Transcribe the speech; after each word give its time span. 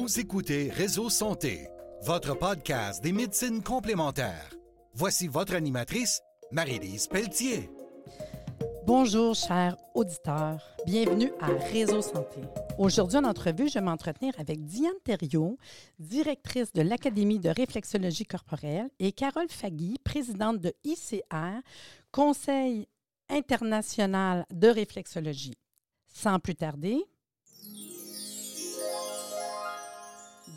Vous 0.00 0.20
écoutez 0.20 0.70
Réseau 0.70 1.10
Santé, 1.10 1.66
votre 2.02 2.38
podcast 2.38 3.02
des 3.02 3.10
médecines 3.10 3.64
complémentaires. 3.64 4.48
Voici 4.94 5.26
votre 5.26 5.56
animatrice, 5.56 6.20
Marie-Lise 6.52 7.08
Pelletier. 7.08 7.68
Bonjour, 8.86 9.34
chers 9.34 9.76
auditeurs. 9.96 10.62
Bienvenue 10.86 11.32
à 11.40 11.48
Réseau 11.72 12.00
Santé. 12.00 12.42
Aujourd'hui, 12.78 13.18
en 13.18 13.24
entrevue, 13.24 13.68
je 13.68 13.74
vais 13.74 13.80
m'entretenir 13.80 14.34
avec 14.38 14.64
Diane 14.64 14.92
Thériault, 15.02 15.58
directrice 15.98 16.72
de 16.72 16.82
l'Académie 16.82 17.40
de 17.40 17.48
réflexologie 17.48 18.24
corporelle, 18.24 18.88
et 19.00 19.10
Carole 19.10 19.50
Fagui, 19.50 19.96
présidente 20.04 20.60
de 20.60 20.72
ICR, 20.84 21.60
Conseil 22.12 22.86
international 23.28 24.46
de 24.52 24.68
réflexologie. 24.68 25.58
Sans 26.06 26.38
plus 26.38 26.54
tarder, 26.54 27.04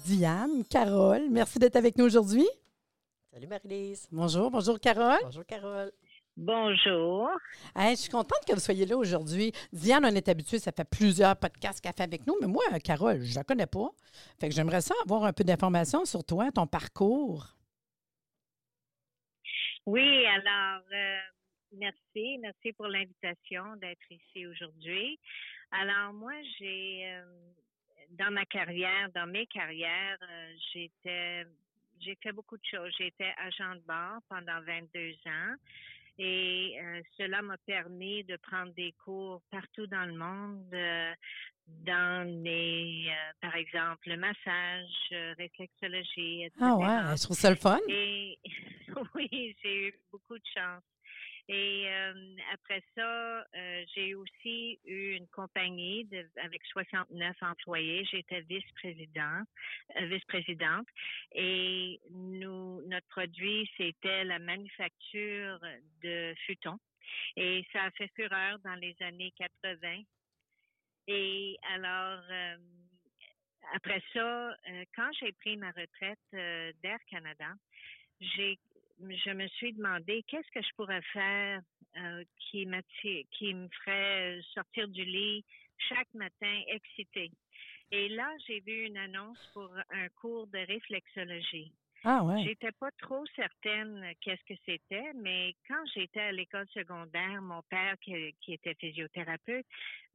Diane, 0.05 0.63
Carole, 0.69 1.29
merci 1.29 1.59
d'être 1.59 1.75
avec 1.75 1.97
nous 1.97 2.05
aujourd'hui. 2.05 2.47
Salut 3.31 3.47
Marie-Lise. 3.47 4.07
Bonjour, 4.11 4.49
bonjour 4.49 4.79
Carole. 4.79 5.19
Bonjour 5.23 5.45
Carole. 5.45 5.91
Bonjour. 6.35 7.29
Hey, 7.75 7.95
je 7.95 8.01
suis 8.01 8.09
contente 8.09 8.43
que 8.47 8.53
vous 8.53 8.59
soyez 8.59 8.85
là 8.85 8.97
aujourd'hui. 8.97 9.51
Diane, 9.71 10.03
on 10.05 10.15
est 10.15 10.27
habitué, 10.27 10.57
ça 10.57 10.71
fait 10.71 10.89
plusieurs 10.89 11.35
podcasts 11.35 11.81
qu'elle 11.81 11.93
fait 11.93 12.03
avec 12.03 12.25
nous, 12.25 12.35
mais 12.41 12.47
moi, 12.47 12.63
Carole, 12.83 13.21
je 13.21 13.29
ne 13.29 13.35
la 13.35 13.43
connais 13.43 13.67
pas. 13.67 13.89
Fait 14.39 14.49
que 14.49 14.55
j'aimerais 14.55 14.81
ça 14.81 14.95
avoir 15.03 15.23
un 15.25 15.33
peu 15.33 15.43
d'informations 15.43 16.05
sur 16.05 16.23
toi, 16.23 16.51
ton 16.51 16.65
parcours. 16.65 17.55
Oui, 19.85 20.25
alors, 20.25 20.83
euh, 20.93 21.19
merci. 21.73 22.37
Merci 22.39 22.73
pour 22.73 22.87
l'invitation 22.87 23.75
d'être 23.75 24.11
ici 24.11 24.47
aujourd'hui. 24.47 25.19
Alors, 25.71 26.13
moi, 26.13 26.33
j'ai, 26.57 27.05
euh, 27.05 27.23
dans 28.11 28.31
ma 28.31 28.45
carrière, 28.45 29.09
dans 29.13 29.27
mes 29.27 29.47
carrières, 29.47 30.17
euh, 30.21 30.53
j'étais, 30.73 31.45
j'ai 31.99 32.17
fait 32.21 32.31
beaucoup 32.31 32.57
de 32.57 32.65
choses. 32.65 32.93
J'étais 32.97 33.33
agent 33.37 33.75
de 33.75 33.81
bord 33.81 34.21
pendant 34.29 34.61
22 34.61 35.13
ans. 35.27 35.55
Et 36.17 36.77
euh, 36.79 37.01
cela 37.17 37.41
m'a 37.41 37.57
permis 37.65 38.23
de 38.25 38.37
prendre 38.37 38.73
des 38.73 38.93
cours 39.03 39.41
partout 39.49 39.87
dans 39.87 40.05
le 40.05 40.13
monde, 40.13 40.71
euh, 40.73 41.13
dans 41.67 42.27
les, 42.43 43.07
euh, 43.07 43.31
par 43.41 43.55
exemple, 43.55 44.09
le 44.09 44.17
massage, 44.17 45.35
réflexologie, 45.37 46.43
etc. 46.43 46.59
Ah 46.61 46.75
ouais, 46.75 47.17
je 47.17 47.23
trouve 47.23 47.37
ça 47.37 47.49
le 47.49 47.55
fun. 47.55 47.79
Et 47.87 48.37
oui, 49.15 49.55
j'ai 49.63 49.87
eu 49.87 49.93
beaucoup 50.11 50.37
de 50.37 50.45
chance. 50.53 50.83
Et 51.47 51.87
après 52.53 52.81
ça, 52.95 53.45
j'ai 53.93 54.15
aussi 54.15 54.79
eu 54.85 55.15
une 55.15 55.27
compagnie 55.27 56.07
avec 56.37 56.63
69 56.65 57.35
employés. 57.41 58.05
J'étais 58.05 58.41
vice-président, 58.41 59.43
vice-présidente. 60.03 60.87
Et 61.33 61.99
nous, 62.11 62.81
notre 62.87 63.07
produit, 63.07 63.69
c'était 63.77 64.23
la 64.23 64.39
manufacture 64.39 65.59
de 66.01 66.33
futons. 66.45 66.79
Et 67.35 67.65
ça 67.73 67.83
a 67.85 67.91
fait 67.91 68.11
fureur 68.15 68.59
dans 68.59 68.75
les 68.75 68.95
années 69.01 69.33
80. 69.37 70.03
Et 71.07 71.57
alors, 71.73 72.21
après 73.73 74.01
ça, 74.13 74.55
quand 74.95 75.09
j'ai 75.19 75.31
pris 75.33 75.57
ma 75.57 75.71
retraite 75.71 76.19
d'Air 76.81 76.99
Canada, 77.09 77.53
j'ai 78.19 78.59
je 79.09 79.31
me 79.31 79.47
suis 79.47 79.73
demandé 79.73 80.23
qu'est-ce 80.27 80.51
que 80.51 80.61
je 80.61 80.73
pourrais 80.75 81.01
faire 81.13 81.61
euh, 81.97 82.23
qui, 82.39 82.67
qui 83.31 83.53
me 83.53 83.67
ferait 83.69 84.39
sortir 84.53 84.87
du 84.87 85.03
lit 85.03 85.43
chaque 85.89 86.13
matin 86.13 86.61
excitée. 86.67 87.31
Et 87.91 88.09
là, 88.09 88.29
j'ai 88.47 88.61
vu 88.61 88.85
une 88.85 88.97
annonce 88.97 89.39
pour 89.53 89.69
un 89.91 90.07
cours 90.09 90.47
de 90.47 90.59
réflexologie. 90.59 91.73
Ah 92.03 92.23
ouais. 92.23 92.43
J'étais 92.43 92.71
pas 92.71 92.89
trop 92.97 93.23
certaine 93.35 94.13
qu'est-ce 94.21 94.43
que 94.45 94.59
c'était, 94.65 95.13
mais 95.13 95.53
quand 95.67 95.83
j'étais 95.93 96.21
à 96.21 96.31
l'école 96.31 96.67
secondaire, 96.73 97.41
mon 97.41 97.61
père, 97.63 97.95
qui, 98.01 98.33
qui 98.41 98.53
était 98.53 98.73
physiothérapeute, 98.75 99.65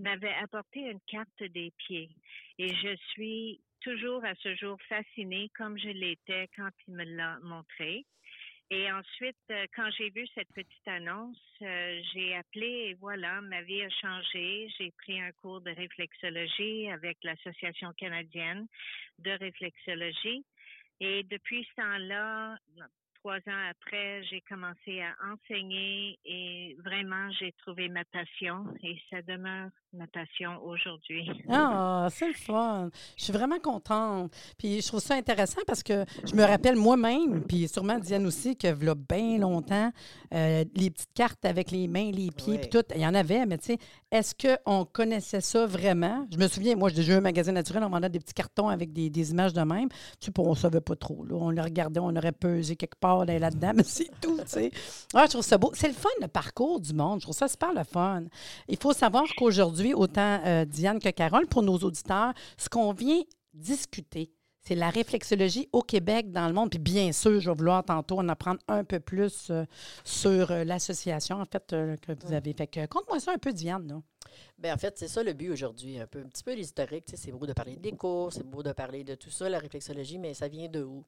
m'avait 0.01 0.35
apporté 0.35 0.81
une 0.81 1.01
carte 1.07 1.43
des 1.43 1.73
pieds. 1.79 2.11
Et 2.59 2.75
je 2.75 2.97
suis 3.11 3.61
toujours 3.81 4.25
à 4.25 4.35
ce 4.37 4.55
jour 4.57 4.79
fascinée 4.89 5.49
comme 5.57 5.79
je 5.79 5.91
l'étais 5.91 6.49
quand 6.57 6.71
il 6.89 6.95
me 6.95 7.05
l'a 7.05 7.39
montré. 7.41 8.05
Et 8.71 8.91
ensuite, 8.91 9.37
euh, 9.53 9.67
quand 9.77 9.89
j'ai 9.97 10.11
vu 10.11 10.27
cette 10.35 10.53
petite 10.53 10.89
annonce, 10.89 11.39
euh, 11.63 12.01
j'ai 12.13 12.35
appelé 12.35 12.89
et 12.89 12.95
voilà, 12.95 13.41
ma 13.41 13.63
vie 13.63 13.83
a 13.83 13.89
changé. 13.91 14.69
J'ai 14.77 14.91
pris 14.91 15.21
un 15.21 15.31
cours 15.33 15.61
de 15.61 15.71
réflexologie 15.71 16.91
avec 16.91 17.19
l'Association 17.23 17.93
canadienne 17.93 18.67
de 19.21 19.31
réflexologie. 19.31 20.45
Et 20.99 21.23
depuis 21.25 21.65
ce 21.71 21.75
temps-là, 21.83 22.59
trois 23.27 23.39
ans 23.39 23.71
après, 23.71 24.23
j'ai 24.31 24.41
commencé 24.49 25.01
à 25.01 25.33
enseigner 25.33 26.17
et 26.25 26.77
vraiment, 26.85 27.29
j'ai 27.41 27.53
trouvé 27.65 27.89
ma 27.89 28.05
passion 28.05 28.67
et 28.85 28.97
ça 29.11 29.21
demeure 29.23 29.69
ma 29.93 30.07
passion 30.07 30.63
aujourd'hui. 30.65 31.29
Ah, 31.49 32.07
c'est 32.11 32.29
le 32.29 32.35
fun. 32.35 32.91
Je 33.17 33.25
suis 33.25 33.33
vraiment 33.33 33.59
contente. 33.59 34.33
Puis 34.59 34.81
je 34.81 34.87
trouve 34.87 35.01
ça 35.01 35.15
intéressant 35.15 35.61
parce 35.67 35.83
que 35.83 36.05
je 36.25 36.37
me 36.37 36.45
rappelle 36.45 36.77
moi-même, 36.77 37.45
puis 37.47 37.67
sûrement 37.67 37.99
Diane 37.99 38.27
aussi, 38.27 38.57
que 38.57 38.69
là, 38.69 38.95
bien 38.95 39.39
longtemps, 39.39 39.91
euh, 40.35 40.65
les 40.77 40.91
petites 40.91 41.15
cartes 41.15 41.45
avec 41.45 41.71
les 41.71 41.89
mains, 41.89 42.11
les 42.13 42.31
pieds, 42.31 42.59
puis 42.59 42.69
tout, 42.69 42.85
il 42.95 43.01
y 43.01 43.07
en 43.07 43.15
avait, 43.15 43.45
mais 43.47 43.59
tu 43.59 43.73
sais, 43.73 43.79
est-ce 44.13 44.35
qu'on 44.35 44.85
connaissait 44.85 45.41
ça 45.41 45.67
vraiment? 45.67 46.27
Je 46.31 46.39
me 46.39 46.47
souviens, 46.47 46.77
moi, 46.77 46.91
j'ai 46.91 46.97
déjà 46.97 47.15
eu 47.15 47.17
un 47.17 47.21
magasin 47.21 47.53
naturel, 47.53 47.83
on 47.83 47.89
vendait 47.89 48.09
des 48.09 48.21
petits 48.21 48.35
cartons 48.35 48.69
avec 48.69 48.93
des, 48.93 49.31
images 49.31 49.53
de 49.53 49.63
même. 49.63 49.89
Tu 50.21 50.27
sais, 50.27 50.33
on 50.39 50.51
ne 50.51 50.55
savait 50.55 50.81
pas 50.81 50.95
trop. 50.95 51.25
Là. 51.25 51.35
On 51.35 51.51
le 51.51 51.61
regardait, 51.61 52.01
on 52.01 52.15
aurait 52.15 52.33
pesé 52.33 52.77
quelque 52.77 52.99
part 53.01 53.16
là-dedans, 53.25 53.73
mais 53.77 53.83
c'est 53.85 54.11
tout, 54.21 54.39
tu 54.39 54.49
sais. 54.49 54.71
Ah, 55.15 55.25
je 55.27 55.31
trouve 55.31 55.45
ça 55.45 55.59
beau. 55.59 55.71
C'est 55.75 55.89
le 55.89 55.95
fun, 55.95 56.09
le 56.21 56.29
parcours 56.29 56.81
du 56.81 56.93
monde. 56.93 57.21
Je 57.21 57.27
trouve 57.27 57.37
ça 57.37 57.49
super 57.49 57.73
le 57.73 57.85
fun. 57.85 58.25
Il 58.69 58.77
faut 58.77 58.93
savoir 58.93 59.25
qu'aujourd'hui, 59.37 59.95
autant 59.95 60.41
euh, 60.45 60.65
Diane 60.65 60.99
que 60.99 61.11
Carole, 61.11 61.47
pour 61.47 61.63
nos 61.63 61.79
auditeurs, 61.79 62.33
ce 62.57 62.69
qu'on 62.69 62.93
vient 62.93 63.23
discuter, 63.55 64.31
c'est 64.61 64.75
la 64.75 64.91
réflexologie 64.91 65.69
au 65.73 65.81
Québec, 65.81 66.33
dans 66.33 66.49
le 66.49 66.53
monde. 66.53 66.71
Puis 66.71 66.81
bien 66.81 67.13
sûr, 67.13 67.41
je 67.41 67.51
vais 67.51 67.57
vouloir 67.57 67.85
tantôt 67.85 68.19
en 68.19 68.29
apprendre 68.29 68.61
un 68.67 68.83
peu 68.83 68.99
plus 68.99 69.49
euh, 69.51 69.65
sur 70.05 70.51
euh, 70.51 70.65
l'association, 70.65 71.41
en 71.41 71.45
fait, 71.45 71.65
que 71.69 72.13
vous 72.25 72.33
avez. 72.33 72.53
Fait 72.53 72.67
que, 72.67 72.87
conte-moi 72.87 73.21
ça 73.21 73.33
un 73.33 73.39
peu, 73.39 73.53
Diane. 73.53 73.87
Là. 73.87 74.03
Bien, 74.59 74.75
en 74.75 74.79
fait, 74.79 74.97
c'est 74.99 75.09
ça 75.09 75.23
le 75.23 75.33
but 75.33 75.51
aujourd'hui, 75.51 75.99
un 75.99 76.07
peu, 76.07 76.21
un 76.21 76.29
petit 76.29 76.43
peu 76.43 76.55
l'historique. 76.55 77.05
C'est 77.15 77.31
beau 77.33 77.47
de 77.47 77.53
parler 77.53 77.77
des 77.77 77.93
cours, 77.93 78.33
c'est 78.33 78.45
beau 78.45 78.63
de 78.63 78.73
parler 78.73 79.05
de 79.05 79.15
tout 79.15 79.31
ça, 79.31 79.49
la 79.49 79.59
réflexologie, 79.59 80.19
mais 80.19 80.35
ça 80.35 80.49
vient 80.49 80.69
de 80.69 80.83
où? 80.83 81.05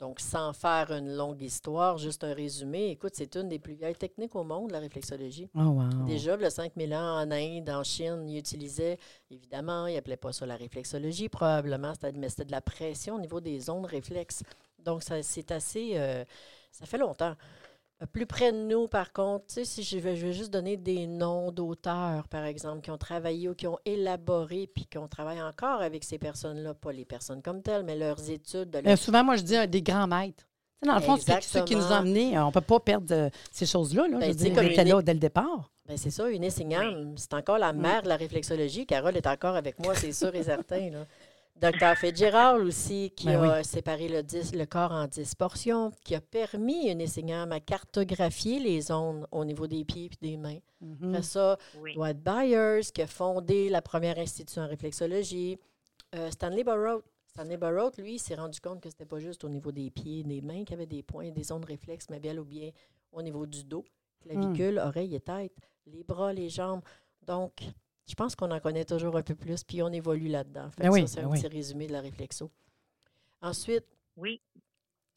Donc, 0.00 0.18
sans 0.18 0.52
faire 0.52 0.90
une 0.90 1.14
longue 1.14 1.40
histoire, 1.40 1.98
juste 1.98 2.24
un 2.24 2.34
résumé, 2.34 2.90
écoute, 2.90 3.12
c'est 3.14 3.36
une 3.36 3.48
des 3.48 3.60
plus 3.60 3.74
vieilles 3.74 3.94
techniques 3.94 4.34
au 4.34 4.42
monde, 4.42 4.72
la 4.72 4.80
réflexologie. 4.80 5.48
Oh, 5.54 5.80
Déjà, 6.04 6.36
le 6.36 6.50
5000 6.50 6.94
ans 6.94 7.20
en 7.20 7.30
Inde, 7.30 7.70
en 7.70 7.84
Chine, 7.84 8.28
ils 8.28 8.38
utilisaient, 8.38 8.98
évidemment, 9.30 9.86
ils 9.86 9.94
n'appelaient 9.94 10.16
pas 10.16 10.32
ça 10.32 10.46
la 10.46 10.56
réflexologie, 10.56 11.28
probablement, 11.28 11.92
mais 12.14 12.28
c'était 12.28 12.44
de 12.44 12.50
la 12.50 12.60
pression 12.60 13.14
au 13.14 13.20
niveau 13.20 13.40
des 13.40 13.70
ondes 13.70 13.86
réflexes. 13.86 14.42
Donc, 14.80 15.02
c'est 15.22 15.52
assez. 15.52 15.92
Euh, 15.94 16.24
ça 16.72 16.86
fait 16.86 16.98
longtemps. 16.98 17.36
Euh, 18.04 18.06
plus 18.06 18.26
près 18.26 18.52
de 18.52 18.58
nous, 18.58 18.88
par 18.88 19.12
contre, 19.12 19.44
si 19.48 19.82
je 19.82 19.98
vais, 19.98 20.16
je 20.16 20.26
vais 20.26 20.32
juste 20.32 20.52
donner 20.52 20.76
des 20.76 21.06
noms 21.06 21.50
d'auteurs, 21.50 22.28
par 22.28 22.44
exemple, 22.44 22.80
qui 22.82 22.90
ont 22.90 22.98
travaillé 22.98 23.48
ou 23.48 23.54
qui 23.54 23.66
ont 23.66 23.78
élaboré, 23.84 24.68
puis 24.74 24.86
qui 24.86 24.98
ont 24.98 25.08
travaillé 25.08 25.42
encore 25.42 25.82
avec 25.82 26.04
ces 26.04 26.18
personnes-là, 26.18 26.74
pas 26.74 26.92
les 26.92 27.04
personnes 27.04 27.42
comme 27.42 27.62
telles, 27.62 27.84
mais 27.84 27.96
leurs 27.96 28.30
études. 28.30 28.70
De 28.70 28.88
euh, 28.88 28.96
souvent, 28.96 29.24
moi, 29.24 29.36
je 29.36 29.42
dis 29.42 29.68
des 29.68 29.82
grands 29.82 30.06
maîtres. 30.06 30.44
dans 30.84 30.94
le 30.94 31.00
fond, 31.00 31.16
c'est 31.16 31.42
ceux 31.42 31.64
qui 31.64 31.76
nous 31.76 31.86
ont 31.86 31.90
amenés. 31.96 32.38
On 32.38 32.48
ne 32.48 32.52
peut 32.52 32.60
pas 32.60 32.80
perdre 32.80 33.30
ces 33.50 33.66
choses-là. 33.66 34.06
Là. 34.08 34.18
Ben, 34.18 34.38
je 34.38 34.88
là 34.88 35.02
dès 35.02 35.14
le 35.14 35.20
départ. 35.20 35.70
Ben, 35.86 35.98
c'est 35.98 36.10
ça, 36.10 36.30
une 36.30 36.48
Singham, 36.48 37.12
c'est 37.16 37.34
encore 37.34 37.58
la 37.58 37.74
mère 37.74 38.02
de 38.02 38.08
la 38.08 38.16
réflexologie. 38.16 38.86
Carole 38.86 39.16
est 39.18 39.26
encore 39.26 39.54
avec 39.54 39.78
moi, 39.78 39.94
c'est 39.94 40.12
sûr 40.12 40.34
et 40.34 40.42
certain. 40.42 40.90
Là. 40.90 41.06
Dr. 41.56 41.96
Fitzgerald 41.96 42.66
aussi, 42.66 43.12
qui 43.16 43.26
ben 43.26 43.42
a 43.44 43.62
séparé 43.62 44.08
le, 44.08 44.22
le, 44.22 44.64
corps 44.66 44.90
en 44.90 45.06
10 45.06 45.36
portions, 45.36 45.92
qui 46.04 46.14
a 46.14 46.20
permis 46.20 46.90
une 46.90 47.00
essignam 47.00 47.52
à 47.52 47.60
cartographier 47.60 48.58
les 48.58 48.80
zones 48.80 49.26
au 49.30 49.44
niveau 49.44 49.66
des 49.68 49.84
pieds 49.84 50.06
et 50.06 50.26
des 50.26 50.36
mains. 50.36 50.58
Mm-hmm. 50.82 51.08
Après 51.08 51.22
ça, 51.22 51.58
Dwight 51.94 52.18
Byers, 52.22 52.92
qui 52.92 53.02
a 53.02 53.06
fondé 53.06 53.68
la 53.68 53.82
première 53.82 54.18
institution 54.18 54.62
en 54.62 54.68
réflexologie. 54.68 55.58
Euh, 56.16 56.30
Stanley 56.30 56.64
Burroughs. 56.64 57.02
Stanley 57.28 57.56
Burroughs, 57.56 57.98
lui, 57.98 58.18
s'est 58.18 58.34
rendu 58.34 58.60
compte 58.60 58.80
que 58.80 58.90
c'était 58.90 59.06
pas 59.06 59.18
juste 59.20 59.44
au 59.44 59.48
niveau 59.48 59.72
des 59.72 59.90
pieds 59.90 60.20
et 60.20 60.24
des 60.24 60.40
mains 60.40 60.64
qu'il 60.64 60.72
y 60.72 60.74
avait 60.74 60.86
des 60.86 61.02
points, 61.02 61.30
des 61.30 61.44
zones 61.44 61.64
réflexes, 61.64 62.06
mais 62.10 62.20
bien 62.20 62.36
ou 62.36 62.44
bien 62.44 62.70
au 63.12 63.22
niveau 63.22 63.46
du 63.46 63.64
dos, 63.64 63.84
clavicule, 64.20 64.76
mm. 64.76 64.86
oreille 64.86 65.14
et 65.14 65.20
tête, 65.20 65.56
les 65.86 66.02
bras, 66.02 66.32
les 66.32 66.48
jambes. 66.48 66.82
Donc, 67.22 67.62
je 68.06 68.14
pense 68.14 68.34
qu'on 68.36 68.50
en 68.50 68.60
connaît 68.60 68.84
toujours 68.84 69.16
un 69.16 69.22
peu 69.22 69.34
plus, 69.34 69.64
puis 69.64 69.82
on 69.82 69.88
évolue 69.88 70.28
là-dedans. 70.28 70.70
Ben 70.78 70.90
ça, 70.92 71.06
c'est 71.06 71.20
un 71.20 71.28
ben 71.28 71.34
petit 71.40 71.46
résumé 71.48 71.86
de 71.86 71.92
la 71.92 72.00
réflexo. 72.00 72.50
Ensuite, 73.42 73.84
oui. 74.16 74.40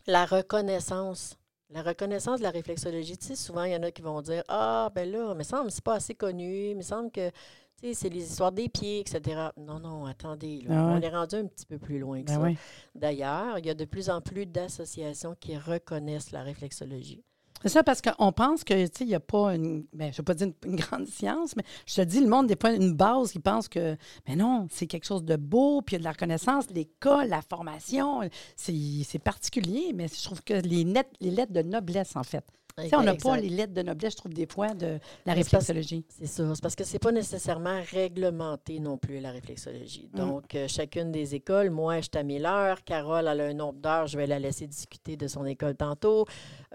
la 0.05 0.25
reconnaissance 0.25 1.37
La 1.69 1.81
reconnaissance 1.81 2.39
de 2.39 2.43
la 2.43 2.51
réflexologie, 2.51 3.17
tu 3.17 3.25
sais, 3.27 3.35
souvent, 3.35 3.63
il 3.65 3.73
y 3.73 3.75
en 3.75 3.83
a 3.83 3.91
qui 3.91 4.01
vont 4.01 4.21
dire 4.21 4.43
Ah, 4.47 4.89
ben 4.95 5.09
là, 5.11 5.31
il 5.33 5.37
me 5.37 5.43
semble 5.43 5.67
que 5.67 5.73
c'est 5.73 5.83
pas 5.83 5.95
assez 5.95 6.15
connu, 6.15 6.69
il 6.71 6.77
me 6.77 6.81
semble 6.81 7.11
que 7.11 7.29
tu 7.29 7.89
sais, 7.89 7.93
c'est 7.93 8.09
les 8.09 8.23
histoires 8.23 8.51
des 8.53 8.69
pieds, 8.69 9.01
etc. 9.01 9.49
Non, 9.57 9.79
non, 9.79 10.05
attendez, 10.05 10.61
là, 10.61 10.69
Ah 10.71 10.87
ouais. 10.87 10.93
on 10.97 11.01
est 11.01 11.09
rendu 11.15 11.35
un 11.35 11.45
petit 11.45 11.65
peu 11.65 11.77
plus 11.77 11.99
loin 11.99 12.21
que 12.21 12.27
Ben 12.27 12.35
ça. 12.35 12.41
oui. 12.41 12.57
D'ailleurs, 12.95 13.59
il 13.59 13.65
y 13.65 13.69
a 13.69 13.73
de 13.75 13.85
plus 13.85 14.09
en 14.09 14.19
plus 14.21 14.45
d'associations 14.47 15.35
qui 15.39 15.57
reconnaissent 15.57 16.31
la 16.31 16.41
réflexologie. 16.41 17.23
C'est 17.61 17.69
ça, 17.69 17.83
parce 17.83 18.01
qu'on 18.01 18.31
pense 18.31 18.63
que, 18.63 18.87
tu 18.87 19.03
il 19.03 19.07
n'y 19.07 19.15
a 19.15 19.19
pas 19.19 19.55
une, 19.55 19.85
ben, 19.93 20.11
je 20.13 20.21
pas 20.21 20.33
dire 20.33 20.49
une, 20.65 20.75
grande 20.75 21.07
science, 21.07 21.55
mais 21.55 21.63
je 21.85 21.95
te 21.95 22.01
dis, 22.01 22.19
le 22.19 22.27
monde, 22.27 22.47
des 22.47 22.55
fois, 22.59 22.71
une 22.71 22.93
base, 22.93 23.33
ils 23.35 23.41
pensent 23.41 23.67
que, 23.67 23.97
mais 24.27 24.35
non, 24.35 24.67
c'est 24.71 24.87
quelque 24.87 25.05
chose 25.05 25.23
de 25.23 25.35
beau, 25.35 25.81
puis 25.81 25.95
il 25.95 25.97
y 25.97 25.97
a 25.97 25.99
de 25.99 26.03
la 26.03 26.11
reconnaissance, 26.11 26.69
l'école, 26.69 27.27
la 27.27 27.41
formation, 27.41 28.21
c'est 28.55 28.75
c'est 29.03 29.19
particulier, 29.19 29.91
mais 29.95 30.07
je 30.07 30.23
trouve 30.23 30.43
que 30.43 30.53
les, 30.53 30.83
les 31.19 31.31
lettres 31.31 31.53
de 31.53 31.61
noblesse, 31.61 32.15
en 32.15 32.23
fait. 32.23 32.45
On 32.93 33.01
n'a 33.01 33.15
pas 33.15 33.37
les 33.37 33.49
lettres 33.49 33.73
de 33.73 33.81
noblesse, 33.81 34.13
je 34.13 34.17
trouve, 34.17 34.33
des 34.33 34.45
fois, 34.45 34.73
de 34.73 34.99
la 35.25 35.33
réflexologie. 35.33 36.05
C'est 36.09 36.27
ça. 36.27 36.53
C'est 36.53 36.61
parce 36.61 36.75
que 36.75 36.83
c'est 36.83 36.99
pas 36.99 37.11
nécessairement 37.11 37.81
réglementé 37.91 38.79
non 38.79 38.97
plus, 38.97 39.19
la 39.19 39.31
réflexologie. 39.31 40.09
Mm. 40.13 40.17
Donc, 40.17 40.55
euh, 40.55 40.67
chacune 40.67 41.11
des 41.11 41.33
écoles, 41.33 41.71
moi, 41.71 41.97
je 41.97 42.09
suis 42.11 42.17
à 42.17 42.23
1000 42.23 42.45
heures. 42.45 42.83
Carole, 42.83 43.27
elle 43.27 43.41
a 43.41 43.45
un 43.45 43.53
nombre 43.53 43.79
d'heures. 43.79 44.07
Je 44.07 44.17
vais 44.17 44.27
la 44.27 44.39
laisser 44.39 44.67
discuter 44.67 45.17
de 45.17 45.27
son 45.27 45.45
école 45.45 45.75
tantôt. 45.75 46.25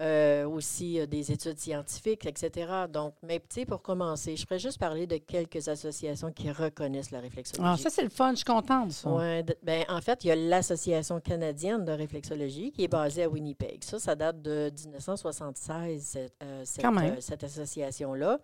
Euh, 0.01 0.47
aussi, 0.47 0.99
euh, 0.99 1.05
des 1.05 1.31
études 1.31 1.59
scientifiques, 1.59 2.25
etc. 2.25 2.67
Donc, 2.91 3.13
mais 3.21 3.39
tu 3.39 3.61
sais, 3.61 3.65
pour 3.65 3.81
commencer, 3.81 4.35
je 4.35 4.43
pourrais 4.45 4.59
juste 4.59 4.79
parler 4.79 5.05
de 5.05 5.17
quelques 5.17 5.67
associations 5.67 6.31
qui 6.31 6.51
reconnaissent 6.51 7.11
la 7.11 7.19
réflexologie. 7.19 7.69
Ah, 7.73 7.77
ça, 7.77 7.91
c'est 7.91 8.01
le 8.01 8.09
fun, 8.09 8.31
je 8.31 8.37
suis 8.37 8.45
contente, 8.45 8.91
ça. 8.91 9.09
Ouais, 9.09 9.45
ben, 9.61 9.85
en 9.89 10.01
fait, 10.01 10.23
il 10.23 10.29
y 10.29 10.31
a 10.31 10.35
l'Association 10.35 11.19
canadienne 11.19 11.85
de 11.85 11.91
réflexologie 11.91 12.71
qui 12.71 12.85
est 12.85 12.87
basée 12.87 13.23
à 13.23 13.29
Winnipeg. 13.29 13.83
Ça, 13.83 13.99
ça 13.99 14.15
date 14.15 14.41
de 14.41 14.71
1976, 14.83 15.92
cette, 15.99 16.33
euh, 16.43 16.61
cette, 16.65 16.85
euh, 16.85 17.15
cette 17.19 17.43
association-là. 17.43 18.39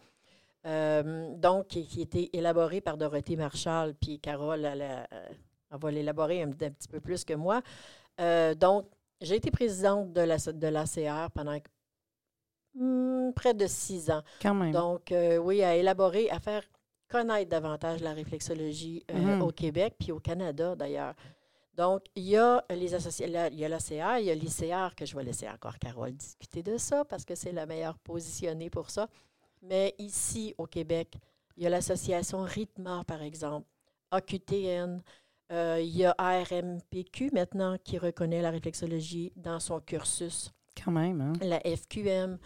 Euh, 0.65 1.33
donc, 1.35 1.67
qui, 1.67 1.85
qui 1.87 1.99
a 1.99 2.03
été 2.03 2.35
élaborée 2.37 2.81
par 2.81 2.97
Dorothée 2.97 3.35
Marshall, 3.37 3.93
puis 3.95 4.19
Carole, 4.19 4.65
elle, 4.65 5.07
va 5.71 5.91
l'élaborer 5.91 6.41
un, 6.43 6.49
un 6.49 6.51
petit 6.51 6.87
peu 6.89 6.99
plus 6.99 7.23
que 7.23 7.33
moi. 7.33 7.61
Donc, 8.57 8.85
j'ai 9.21 9.35
été 9.35 9.51
présidente 9.51 10.11
de 10.11 10.21
la- 10.21 10.37
de 10.37 10.67
l'ACR 10.67 11.29
pendant 11.33 11.57
hmm, 12.75 13.31
près 13.33 13.53
de 13.53 13.67
six 13.67 14.09
ans. 14.11 14.21
Quand 14.41 14.53
même. 14.53 14.71
Donc, 14.71 15.13
oui, 15.41 15.63
à 15.63 15.75
élaborer, 15.75 16.29
à 16.29 16.39
faire 16.39 16.63
connaître 17.07 17.49
davantage 17.49 18.01
la 18.01 18.13
réflexologie 18.13 19.03
Mhm. 19.13 19.41
au 19.41 19.51
Québec, 19.51 19.95
puis 19.97 20.11
au 20.11 20.19
Canada 20.19 20.75
d'ailleurs. 20.75 21.15
Donc, 21.79 22.01
il 22.13 22.23
y 22.23 22.35
a 22.35 22.61
les 22.69 22.93
il 22.93 23.29
y 23.31 23.37
a 23.37 23.47
il 23.47 23.57
y 23.57 23.63
a 23.63 24.35
l'ICR, 24.35 24.95
que 24.97 25.05
je 25.05 25.15
vais 25.15 25.23
laisser 25.23 25.47
encore 25.47 25.79
Carole 25.79 26.11
discuter 26.11 26.61
de 26.61 26.77
ça 26.77 27.05
parce 27.05 27.23
que 27.23 27.35
c'est 27.35 27.53
la 27.53 27.65
meilleure 27.65 27.97
positionnée 27.99 28.69
pour 28.69 28.89
ça. 28.89 29.07
Mais 29.61 29.95
ici, 29.97 30.53
au 30.57 30.65
Québec, 30.65 31.15
il 31.55 31.63
y 31.63 31.67
a 31.67 31.69
l'association 31.69 32.41
RITMA, 32.41 33.05
par 33.05 33.21
exemple, 33.21 33.65
AQTN, 34.11 35.01
euh, 35.53 35.79
il 35.81 35.95
y 35.95 36.03
a 36.03 36.13
ARMPQ 36.17 37.29
maintenant 37.31 37.77
qui 37.81 37.97
reconnaît 37.97 38.41
la 38.41 38.49
réflexologie 38.51 39.31
dans 39.37 39.61
son 39.61 39.79
cursus 39.79 40.51
Quand 40.83 40.91
même, 40.91 41.21
hein? 41.21 41.31
la 41.41 41.61
FQM. 41.61 42.39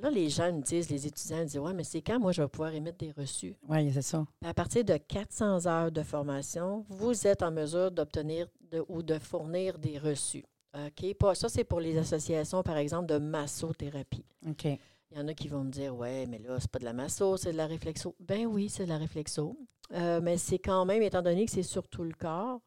Là, 0.00 0.10
les 0.10 0.28
gens 0.28 0.52
me 0.52 0.62
disent, 0.62 0.88
les 0.90 1.06
étudiants 1.06 1.38
me 1.38 1.44
disent 1.44 1.58
Ouais, 1.58 1.72
mais 1.74 1.84
c'est 1.84 2.02
quand 2.02 2.18
moi 2.20 2.32
je 2.32 2.42
vais 2.42 2.48
pouvoir 2.48 2.72
émettre 2.72 2.98
des 2.98 3.10
reçus? 3.12 3.56
Oui, 3.68 3.90
c'est 3.92 4.02
ça. 4.02 4.24
À 4.44 4.54
partir 4.54 4.84
de 4.84 4.96
400 4.96 5.66
heures 5.66 5.90
de 5.90 6.02
formation, 6.02 6.84
vous 6.88 7.26
êtes 7.26 7.42
en 7.42 7.50
mesure 7.50 7.90
d'obtenir 7.90 8.46
de- 8.70 8.84
ou 8.88 9.02
de 9.02 9.18
fournir 9.18 9.78
des 9.78 9.98
reçus. 9.98 10.44
OK? 10.74 11.14
Pas, 11.14 11.34
ça, 11.34 11.48
c'est 11.48 11.64
pour 11.64 11.80
les 11.80 11.98
associations, 11.98 12.62
par 12.62 12.76
exemple, 12.76 13.06
de 13.06 13.18
massothérapie. 13.18 14.24
OK. 14.48 14.64
Il 15.10 15.16
y 15.16 15.20
en 15.20 15.26
a 15.26 15.34
qui 15.34 15.48
vont 15.48 15.64
me 15.64 15.70
dire 15.70 15.96
Ouais, 15.96 16.26
mais 16.26 16.38
là, 16.38 16.58
c'est 16.60 16.70
pas 16.70 16.78
de 16.78 16.84
la 16.84 16.92
masso, 16.92 17.36
c'est 17.36 17.52
de 17.52 17.56
la 17.56 17.66
réflexo. 17.66 18.14
Ben 18.20 18.46
oui, 18.46 18.68
c'est 18.68 18.84
de 18.84 18.90
la 18.90 18.98
réflexo. 18.98 19.56
Euh, 19.94 20.20
mais 20.22 20.36
c'est 20.36 20.58
quand 20.58 20.84
même, 20.84 21.02
étant 21.02 21.22
donné 21.22 21.46
que 21.46 21.50
c'est 21.50 21.62
sur 21.62 21.88
tout 21.88 22.04
le 22.04 22.12
corps, 22.12 22.60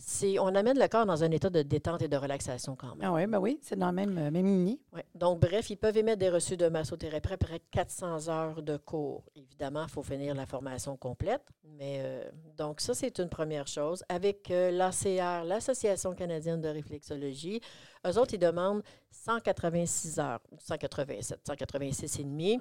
c'est, 0.00 0.38
on 0.38 0.54
amène 0.54 0.78
le 0.78 0.86
corps 0.86 1.06
dans 1.06 1.24
un 1.24 1.30
état 1.32 1.50
de 1.50 1.62
détente 1.62 2.02
et 2.02 2.08
de 2.08 2.16
relaxation 2.16 2.76
quand 2.76 2.94
même. 2.94 3.10
Ah 3.10 3.12
oui, 3.12 3.26
ben 3.26 3.40
oui, 3.40 3.58
c'est 3.62 3.76
dans 3.76 3.86
la 3.86 3.92
même, 3.92 4.16
euh, 4.16 4.30
même. 4.30 4.68
Ouais. 4.92 5.04
Donc, 5.14 5.40
bref, 5.40 5.70
ils 5.70 5.76
peuvent 5.76 5.96
émettre 5.96 6.20
des 6.20 6.30
reçus 6.30 6.56
de 6.56 6.68
massothérapie 6.68 7.32
après 7.32 7.60
400 7.70 8.28
heures 8.28 8.62
de 8.62 8.76
cours. 8.76 9.24
Évidemment, 9.34 9.82
il 9.82 9.90
faut 9.90 10.04
finir 10.04 10.34
la 10.36 10.46
formation 10.46 10.96
complète. 10.96 11.42
Mais 11.64 12.00
euh, 12.00 12.30
donc, 12.56 12.80
ça, 12.80 12.94
c'est 12.94 13.18
une 13.18 13.28
première 13.28 13.66
chose. 13.66 14.04
Avec 14.08 14.50
euh, 14.52 14.70
l'ACR, 14.70 15.44
l'Association 15.44 16.14
canadienne 16.14 16.60
de 16.60 16.68
réflexologie, 16.68 17.60
eux 18.06 18.18
autres, 18.18 18.34
ils 18.34 18.38
demandent 18.38 18.82
186 19.10 20.20
heures, 20.20 20.40
187, 20.58 21.40
186 21.44 22.20
et 22.20 22.24
demi, 22.24 22.58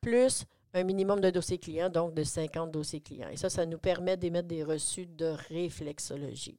plus 0.00 0.46
un 0.72 0.84
minimum 0.84 1.20
de 1.20 1.30
dossiers 1.30 1.58
clients, 1.58 1.90
donc 1.90 2.14
de 2.14 2.22
50 2.22 2.70
dossiers 2.70 3.00
clients. 3.00 3.28
Et 3.28 3.36
ça, 3.36 3.50
ça 3.50 3.66
nous 3.66 3.78
permet 3.78 4.16
d'émettre 4.16 4.48
des 4.48 4.64
reçus 4.64 5.06
de 5.06 5.34
réflexologie. 5.48 6.58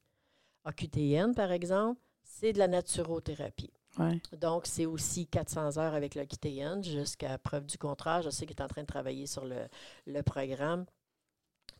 AQTN, 0.66 1.34
par 1.34 1.52
exemple, 1.52 2.00
c'est 2.24 2.54
de 2.54 2.60
la 2.60 2.68
naturothérapie. 2.68 3.72
Ouais. 4.00 4.22
Donc, 4.40 4.68
c'est 4.68 4.86
aussi 4.86 5.28
400 5.28 5.78
heures 5.78 5.94
avec 5.94 6.16
le 6.16 6.26
QTN 6.26 6.82
jusqu'à 6.84 7.38
preuve 7.38 7.66
du 7.66 7.78
contraire. 7.78 8.22
Je 8.22 8.30
sais 8.30 8.46
qu'il 8.46 8.56
est 8.56 8.62
en 8.64 8.68
train 8.68 8.82
de 8.84 8.88
travailler 8.88 9.28
sur 9.28 9.44
le, 9.46 9.68
le 10.08 10.22
programme. 10.24 10.86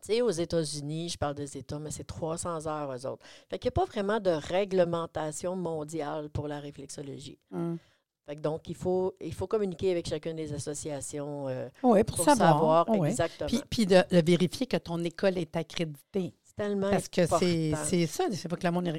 Tu 0.02 0.08
sais, 0.14 0.22
aux 0.22 0.30
États-Unis, 0.32 1.10
je 1.10 1.18
parle 1.18 1.36
des 1.36 1.58
États, 1.58 1.80
mais 1.80 1.92
c'est 1.92 2.04
300 2.04 2.68
heures, 2.68 2.92
eux 2.92 3.06
autres. 3.06 3.24
Fait 3.50 3.60
qu'il 3.60 3.70
n'y 3.70 3.74
a 3.74 3.80
pas 3.80 3.86
vraiment 3.86 4.20
de 4.20 4.32
réglementation 4.32 5.56
mondiale 5.56 6.30
pour 6.30 6.48
la 6.48 6.60
réflexologie. 6.60 7.40
Hum. 7.52 7.78
Fait 8.26 8.36
que 8.36 8.42
donc, 8.42 8.68
il 8.68 8.76
faut, 8.76 9.16
il 9.22 9.34
faut 9.34 9.48
communiquer 9.48 9.92
avec 9.92 10.08
chacune 10.08 10.36
des 10.36 10.54
associations 10.54 11.48
euh, 11.48 11.70
Oui, 11.84 12.04
pour, 12.04 12.18
pour 12.18 12.26
savoir. 12.26 12.88
exactement. 13.06 13.48
Puis, 13.48 13.62
puis 13.70 13.86
de, 13.86 14.04
de 14.10 14.22
vérifier 14.26 14.68
que 14.68 14.78
ton 14.78 15.04
école 15.04 15.38
est 15.38 15.56
accréditée. 15.56 16.34
C'est 16.58 16.64
tellement 16.64 16.90
Parce 16.90 17.08
que 17.08 17.26
c'est 17.40 17.72
c'est 17.86 18.08
ça, 18.08 18.26
c'est 18.32 18.48
pas 18.48 18.56
que 18.56 18.66
le 18.68 18.72
monde 18.72 18.86
ne 18.86 18.94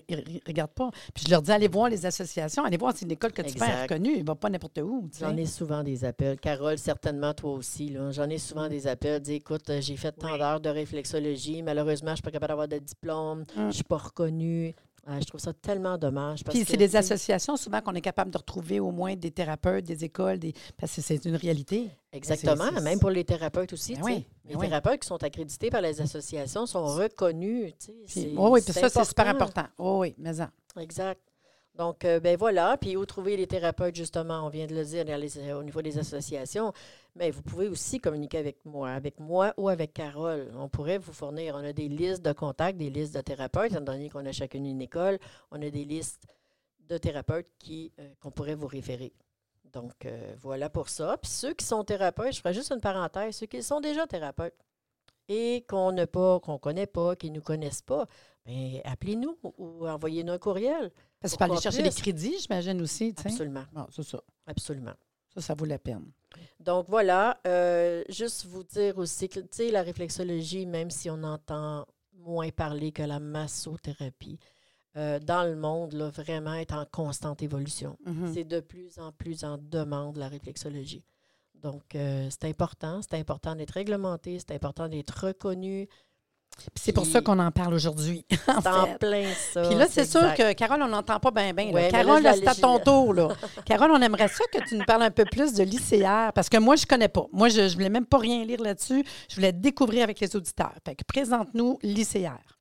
regarde 0.46 0.70
pas. 0.72 0.90
Puis 1.14 1.24
je 1.26 1.30
leur 1.30 1.42
dis, 1.42 1.50
allez 1.52 1.68
voir 1.68 1.88
les 1.88 2.04
associations, 2.06 2.64
allez 2.64 2.76
voir 2.76 2.96
si 2.96 3.04
une 3.04 3.10
école 3.12 3.32
que 3.32 3.42
tu 3.42 3.58
fais 3.58 3.82
reconnue, 3.82 4.12
il 4.16 4.22
ne 4.22 4.26
va 4.26 4.34
pas 4.34 4.48
n'importe 4.48 4.78
où. 4.78 5.08
J'en 5.18 5.36
ai 5.36 5.46
souvent 5.46 5.82
des 5.82 6.04
appels. 6.04 6.38
Carole, 6.38 6.78
certainement 6.78 7.34
toi 7.34 7.52
aussi. 7.52 7.88
là. 7.90 8.10
J'en 8.10 8.28
ai 8.30 8.38
souvent 8.38 8.68
des 8.68 8.86
appels. 8.86 9.20
Dis, 9.20 9.34
écoute, 9.34 9.70
j'ai 9.80 9.96
fait 9.96 10.12
tant 10.12 10.32
Oui. 10.32 10.38
d'heures 10.38 10.60
de 10.60 10.68
réflexologie. 10.68 11.62
Malheureusement, 11.62 12.08
je 12.08 12.12
ne 12.12 12.16
suis 12.16 12.22
pas 12.22 12.30
capable 12.30 12.48
d'avoir 12.50 12.68
de 12.68 12.78
diplôme. 12.78 13.44
Je 13.54 13.60
Hum. 13.60 13.66
ne 13.68 13.72
suis 13.72 13.84
pas 13.84 13.96
reconnue. 13.98 14.74
Je 15.08 15.24
trouve 15.24 15.40
ça 15.40 15.52
tellement 15.52 15.98
dommage. 15.98 16.44
parce 16.44 16.56
Puis 16.56 16.64
c'est 16.64 16.76
des 16.76 16.94
associations 16.94 17.56
souvent 17.56 17.80
qu'on 17.80 17.94
est 17.94 18.00
capable 18.00 18.30
de 18.30 18.38
retrouver 18.38 18.78
au 18.78 18.92
moins 18.92 19.16
des 19.16 19.30
thérapeutes, 19.32 19.84
des 19.84 20.04
écoles, 20.04 20.38
des... 20.38 20.54
parce 20.76 20.94
que 20.94 21.00
c'est 21.00 21.24
une 21.24 21.34
réalité. 21.34 21.90
Exactement. 22.12 22.66
c'est- 22.72 22.80
Même 22.80 23.00
pour 23.00 23.10
les 23.10 23.24
thérapeutes 23.24 23.72
aussi. 23.72 23.94
Ben 23.96 24.02
oui, 24.04 24.26
ben 24.44 24.50
les 24.50 24.56
oui. 24.56 24.66
thérapeutes 24.68 25.00
qui 25.00 25.08
sont 25.08 25.22
accrédités 25.22 25.70
par 25.70 25.80
les 25.80 26.00
associations 26.00 26.66
sont 26.66 26.84
reconnus. 26.86 27.72
Puis, 27.78 27.92
C'est- 28.06 28.32
oui, 28.36 28.60
puis 28.62 28.72
ça, 28.72 28.88
c'est 28.88 29.04
super 29.04 29.26
important. 29.28 29.64
Oui, 29.78 29.98
oui, 29.98 30.14
mais 30.18 30.34
ça. 30.34 30.50
Exact. 30.78 31.20
Donc, 31.74 32.04
euh, 32.04 32.20
ben 32.20 32.36
voilà. 32.36 32.76
Puis, 32.76 32.96
où 32.96 33.06
trouver 33.06 33.36
les 33.36 33.46
thérapeutes, 33.46 33.96
justement, 33.96 34.44
on 34.44 34.48
vient 34.50 34.66
de 34.66 34.74
le 34.74 34.84
dire 34.84 35.04
euh, 35.08 35.58
au 35.58 35.62
niveau 35.62 35.80
des 35.80 35.98
associations. 35.98 36.72
Mais 37.14 37.30
vous 37.30 37.42
pouvez 37.42 37.68
aussi 37.68 38.00
communiquer 38.00 38.38
avec 38.38 38.64
moi, 38.64 38.90
avec 38.90 39.18
moi 39.20 39.54
ou 39.56 39.68
avec 39.68 39.92
Carole. 39.92 40.50
On 40.56 40.68
pourrait 40.68 40.98
vous 40.98 41.12
fournir, 41.12 41.54
on 41.54 41.64
a 41.64 41.72
des 41.72 41.88
listes 41.88 42.22
de 42.22 42.32
contacts, 42.32 42.78
des 42.78 42.90
listes 42.90 43.14
de 43.14 43.20
thérapeutes, 43.20 43.72
étant 43.72 43.80
donné 43.80 44.08
qu'on 44.08 44.24
a 44.24 44.32
chacune 44.32 44.66
une 44.66 44.80
école, 44.80 45.18
on 45.50 45.60
a 45.60 45.70
des 45.70 45.84
listes 45.84 46.26
de 46.88 46.98
thérapeutes 46.98 47.48
qui, 47.58 47.92
euh, 47.98 48.08
qu'on 48.20 48.30
pourrait 48.30 48.54
vous 48.54 48.66
référer. 48.66 49.12
Donc, 49.72 50.04
euh, 50.04 50.34
voilà 50.40 50.68
pour 50.68 50.88
ça. 50.88 51.16
Puis 51.20 51.30
ceux 51.30 51.54
qui 51.54 51.64
sont 51.64 51.84
thérapeutes, 51.84 52.34
je 52.34 52.40
ferai 52.40 52.54
juste 52.54 52.72
une 52.72 52.80
parenthèse, 52.80 53.36
ceux 53.36 53.46
qui 53.46 53.62
sont 53.62 53.80
déjà 53.80 54.06
thérapeutes 54.06 54.54
et 55.28 55.64
qu'on 55.68 55.92
n'a 55.92 56.06
pas, 56.06 56.40
qu'on 56.40 56.54
ne 56.54 56.58
connaît 56.58 56.86
pas, 56.86 57.16
qui 57.16 57.30
ne 57.30 57.36
nous 57.36 57.42
connaissent 57.42 57.82
pas, 57.82 58.06
ben, 58.44 58.80
appelez-nous 58.84 59.38
ou, 59.42 59.54
ou 59.58 59.88
envoyez-nous 59.88 60.32
un 60.32 60.38
courriel. 60.38 60.90
Parce 61.20 61.34
que 61.34 61.38
peux 61.38 61.44
aller 61.44 61.60
chercher 61.60 61.82
des 61.82 61.90
crédits, 61.90 62.34
j'imagine 62.40 62.80
aussi. 62.82 63.14
Absolument. 63.24 63.64
Bon, 63.72 63.86
c'est 63.90 64.02
ça. 64.02 64.20
Absolument. 64.46 64.94
Ça, 65.34 65.40
ça 65.40 65.54
vaut 65.54 65.64
la 65.64 65.78
peine. 65.78 66.10
Donc 66.60 66.86
voilà, 66.88 67.40
euh, 67.46 68.02
juste 68.08 68.46
vous 68.46 68.64
dire 68.64 68.98
aussi 68.98 69.28
que, 69.28 69.40
tu 69.40 69.48
sais, 69.50 69.70
la 69.70 69.82
réflexologie, 69.82 70.66
même 70.66 70.90
si 70.90 71.08
on 71.10 71.22
entend 71.22 71.86
moins 72.14 72.50
parler 72.50 72.92
que 72.92 73.02
la 73.02 73.20
massothérapie, 73.20 74.38
euh, 74.96 75.18
dans 75.18 75.44
le 75.44 75.56
monde, 75.56 75.94
là, 75.94 76.10
vraiment 76.10 76.54
est 76.54 76.72
en 76.72 76.84
constante 76.84 77.42
évolution. 77.42 77.96
Mhm. 78.04 78.32
C'est 78.34 78.44
de 78.44 78.60
plus 78.60 78.98
en 78.98 79.12
plus 79.12 79.44
en 79.44 79.58
demande, 79.58 80.18
la 80.18 80.28
réflexologie. 80.28 81.04
Donc, 81.62 81.94
euh, 81.94 82.28
c'est 82.30 82.44
important, 82.44 83.00
c'est 83.02 83.18
important 83.18 83.54
d'être 83.54 83.72
réglementé, 83.72 84.38
c'est 84.38 84.54
important 84.54 84.88
d'être 84.88 85.26
reconnu. 85.26 85.88
Puis 86.58 86.68
c'est 86.74 86.92
pour 86.92 87.06
ça 87.06 87.22
qu'on 87.22 87.38
en 87.38 87.50
parle 87.50 87.72
aujourd'hui. 87.72 88.26
en 88.46 88.60
C'est 88.60 88.68
en 88.68 88.98
plein 88.98 89.32
ça. 89.32 89.68
Puis 89.68 89.78
là, 89.78 89.86
c'est 89.86 90.04
sûr 90.04 90.22
exact. 90.22 90.36
que, 90.36 90.52
Carole, 90.52 90.82
on 90.82 90.88
n'entend 90.88 91.18
pas 91.18 91.30
bien, 91.30 91.54
bien. 91.54 91.70
Ouais, 91.70 91.88
Carole, 91.88 92.22
c'est 92.22 92.46
à 92.46 92.54
ton 92.54 92.78
tour. 92.78 93.14
Là. 93.14 93.28
Carole, 93.66 93.90
on 93.90 94.00
aimerait 94.02 94.28
ça 94.28 94.44
que 94.52 94.58
tu 94.68 94.76
nous 94.76 94.84
parles 94.84 95.02
un 95.02 95.10
peu 95.10 95.24
plus 95.24 95.54
de 95.54 95.62
l'ICR, 95.62 96.32
parce 96.34 96.48
que 96.48 96.58
moi, 96.58 96.76
je 96.76 96.82
ne 96.82 96.88
connais 96.88 97.08
pas. 97.08 97.26
Moi, 97.32 97.48
je 97.48 97.62
ne 97.62 97.68
voulais 97.68 97.88
même 97.88 98.06
pas 98.06 98.18
rien 98.18 98.44
lire 98.44 98.60
là-dessus. 98.60 99.04
Je 99.30 99.34
voulais 99.36 99.52
découvrir 99.52 100.04
avec 100.04 100.20
les 100.20 100.36
auditeurs. 100.36 100.74
Fait 100.84 100.94
que 100.94 101.04
présente-nous 101.04 101.78
l'ICR. 101.82 102.58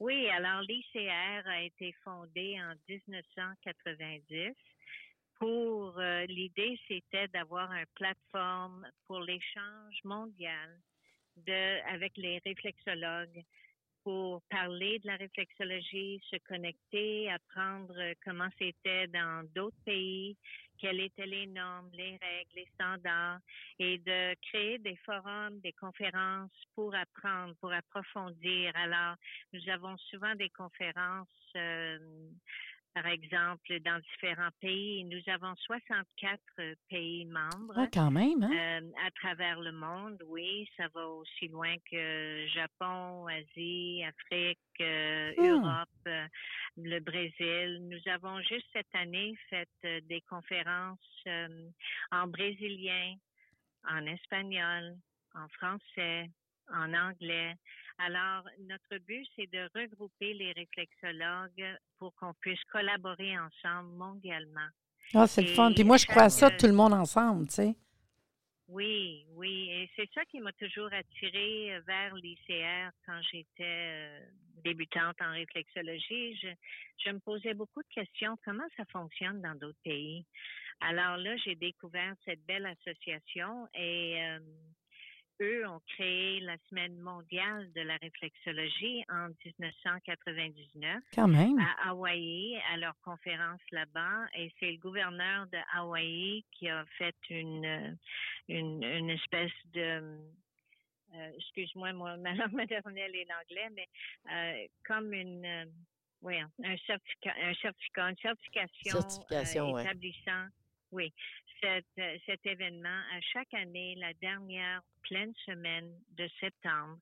Oui, 0.00 0.28
alors 0.30 0.62
l'ICR 0.62 1.48
a 1.48 1.62
été 1.62 1.92
fondé 2.04 2.56
en 2.60 2.72
1990 2.88 4.54
pour 5.38 5.98
euh, 5.98 6.24
l'idée 6.26 6.78
c'était 6.88 7.28
d'avoir 7.28 7.72
une 7.72 7.86
plateforme 7.94 8.86
pour 9.06 9.20
l'échange 9.20 10.00
mondial 10.04 10.80
de 11.36 11.92
avec 11.92 12.16
les 12.16 12.40
réflexologues 12.44 13.44
pour 14.08 14.40
parler 14.48 14.98
de 15.00 15.06
la 15.06 15.16
réflexologie, 15.16 16.18
se 16.30 16.36
connecter, 16.48 17.30
apprendre 17.30 17.94
comment 18.24 18.48
c'était 18.58 19.06
dans 19.08 19.46
d'autres 19.54 19.76
pays, 19.84 20.34
quelles 20.78 21.00
étaient 21.00 21.26
les 21.26 21.46
normes, 21.46 21.90
les 21.92 22.12
règles, 22.12 22.54
les 22.54 22.68
standards, 22.74 23.40
et 23.78 23.98
de 23.98 24.34
créer 24.48 24.78
des 24.78 24.96
forums, 25.04 25.60
des 25.60 25.72
conférences 25.72 26.50
pour 26.74 26.94
apprendre, 26.94 27.54
pour 27.60 27.72
approfondir. 27.72 28.72
Alors, 28.76 29.16
nous 29.52 29.68
avons 29.68 29.96
souvent 29.98 30.34
des 30.36 30.50
conférences 30.50 31.28
euh, 31.56 31.98
par 32.94 33.06
exemple, 33.06 33.80
dans 33.80 33.98
différents 34.12 34.50
pays. 34.60 35.04
Nous 35.04 35.22
avons 35.32 35.54
64 35.56 36.40
euh, 36.58 36.74
pays 36.88 37.24
membres. 37.26 37.74
Ah, 37.76 37.86
quand 37.92 38.10
même, 38.10 38.42
hein? 38.42 38.80
Euh, 38.82 39.06
à 39.06 39.10
travers 39.12 39.60
le 39.60 39.72
monde, 39.72 40.22
oui. 40.26 40.68
Ça 40.76 40.84
va 40.94 41.06
aussi 41.06 41.48
loin 41.48 41.74
que 41.90 42.46
Japon, 42.48 43.26
Asie, 43.26 44.02
Afrique, 44.04 44.58
euh, 44.80 45.32
Hmm. 45.36 45.64
Europe, 45.64 46.28
le 46.76 47.00
Brésil. 47.00 47.86
Nous 47.88 48.12
avons 48.12 48.40
juste 48.42 48.66
cette 48.72 48.94
année 48.94 49.34
fait 49.50 49.68
des 50.08 50.20
conférences 50.22 50.98
en 52.10 52.26
brésilien, 52.26 53.14
en 53.88 54.06
espagnol, 54.06 54.96
en 55.34 55.48
français, 55.48 56.30
en 56.72 56.92
anglais. 56.94 57.54
Alors, 57.98 58.44
notre 58.60 58.98
but, 59.04 59.26
c'est 59.34 59.50
de 59.50 59.68
regrouper 59.74 60.32
les 60.34 60.52
réflexologues 60.52 61.76
pour 61.98 62.14
qu'on 62.14 62.32
puisse 62.34 62.62
collaborer 62.70 63.36
ensemble 63.38 63.92
mondialement. 63.96 64.68
Ah, 65.14 65.26
c'est 65.26 65.42
le 65.42 65.48
fun. 65.48 65.72
Puis 65.72 65.84
moi, 65.84 65.96
je 65.96 66.06
crois 66.06 66.24
à 66.24 66.28
ça, 66.28 66.50
tout 66.50 66.66
le 66.66 66.74
monde 66.74 66.92
ensemble, 66.92 67.48
tu 67.48 67.54
sais. 67.54 67.74
Oui, 68.68 69.24
oui. 69.34 69.70
Et 69.70 69.90
c'est 69.96 70.08
ça 70.12 70.24
qui 70.26 70.40
m'a 70.40 70.52
toujours 70.52 70.92
attirée 70.92 71.80
vers 71.86 72.14
l'ICR 72.14 72.90
quand 73.06 73.20
j'étais 73.32 73.46
euh, 73.62 74.20
débutante 74.62 75.16
en 75.20 75.32
réflexologie. 75.32 76.36
Je, 76.36 76.48
je 77.04 77.10
me 77.10 77.18
posais 77.18 77.54
beaucoup 77.54 77.82
de 77.82 77.88
questions. 77.88 78.36
Comment 78.44 78.66
ça 78.76 78.84
fonctionne 78.92 79.40
dans 79.40 79.54
d'autres 79.54 79.80
pays? 79.82 80.24
Alors 80.80 81.16
là, 81.16 81.36
j'ai 81.38 81.54
découvert 81.54 82.14
cette 82.24 82.44
belle 82.46 82.66
association 82.66 83.66
et 83.74 84.22
euh, 84.22 84.38
eux 85.40 85.66
ont 85.68 85.80
créé 85.94 86.40
la 86.40 86.56
Semaine 86.68 86.96
mondiale 86.98 87.70
de 87.74 87.80
la 87.82 87.96
réflexologie 87.96 89.04
en 89.08 89.28
1999 89.44 91.02
Quand 91.14 91.28
même. 91.28 91.58
à 91.58 91.88
Hawaï, 91.90 92.56
à 92.72 92.76
leur 92.76 92.94
conférence 93.02 93.60
là-bas. 93.70 94.26
Et 94.34 94.52
c'est 94.58 94.72
le 94.72 94.78
gouverneur 94.78 95.46
de 95.48 95.58
Hawaï 95.74 96.44
qui 96.52 96.68
a 96.68 96.84
fait 96.98 97.16
une, 97.30 97.96
une, 98.48 98.82
une 98.82 99.10
espèce 99.10 99.52
de... 99.72 100.18
euh, 101.14 101.30
excuse-moi, 101.36 101.92
moi, 101.92 102.16
ma 102.16 102.34
langue 102.34 102.52
maternelle 102.52 103.14
est 103.14 103.26
l'anglais, 103.28 103.68
mais 103.74 103.88
euh, 104.32 104.66
comme 104.86 105.12
une... 105.12 105.44
euh, 105.44 105.64
oui, 106.22 106.34
un 106.40 106.76
certificat, 106.78 107.32
un 107.42 107.54
certificat, 107.54 108.10
une 108.10 108.16
certification, 108.16 109.00
Certification, 109.00 109.68
euh, 109.68 109.72
ouais. 109.74 109.82
établissant, 109.84 110.46
oui, 110.90 111.12
cet, 111.60 111.86
euh, 111.98 112.16
cet 112.26 112.44
événement 112.46 113.00
à 113.12 113.20
chaque 113.20 113.52
année, 113.54 113.94
la 113.96 114.12
dernière 114.14 114.80
pleine 115.02 115.34
semaine 115.46 115.90
de 116.16 116.28
septembre, 116.40 116.98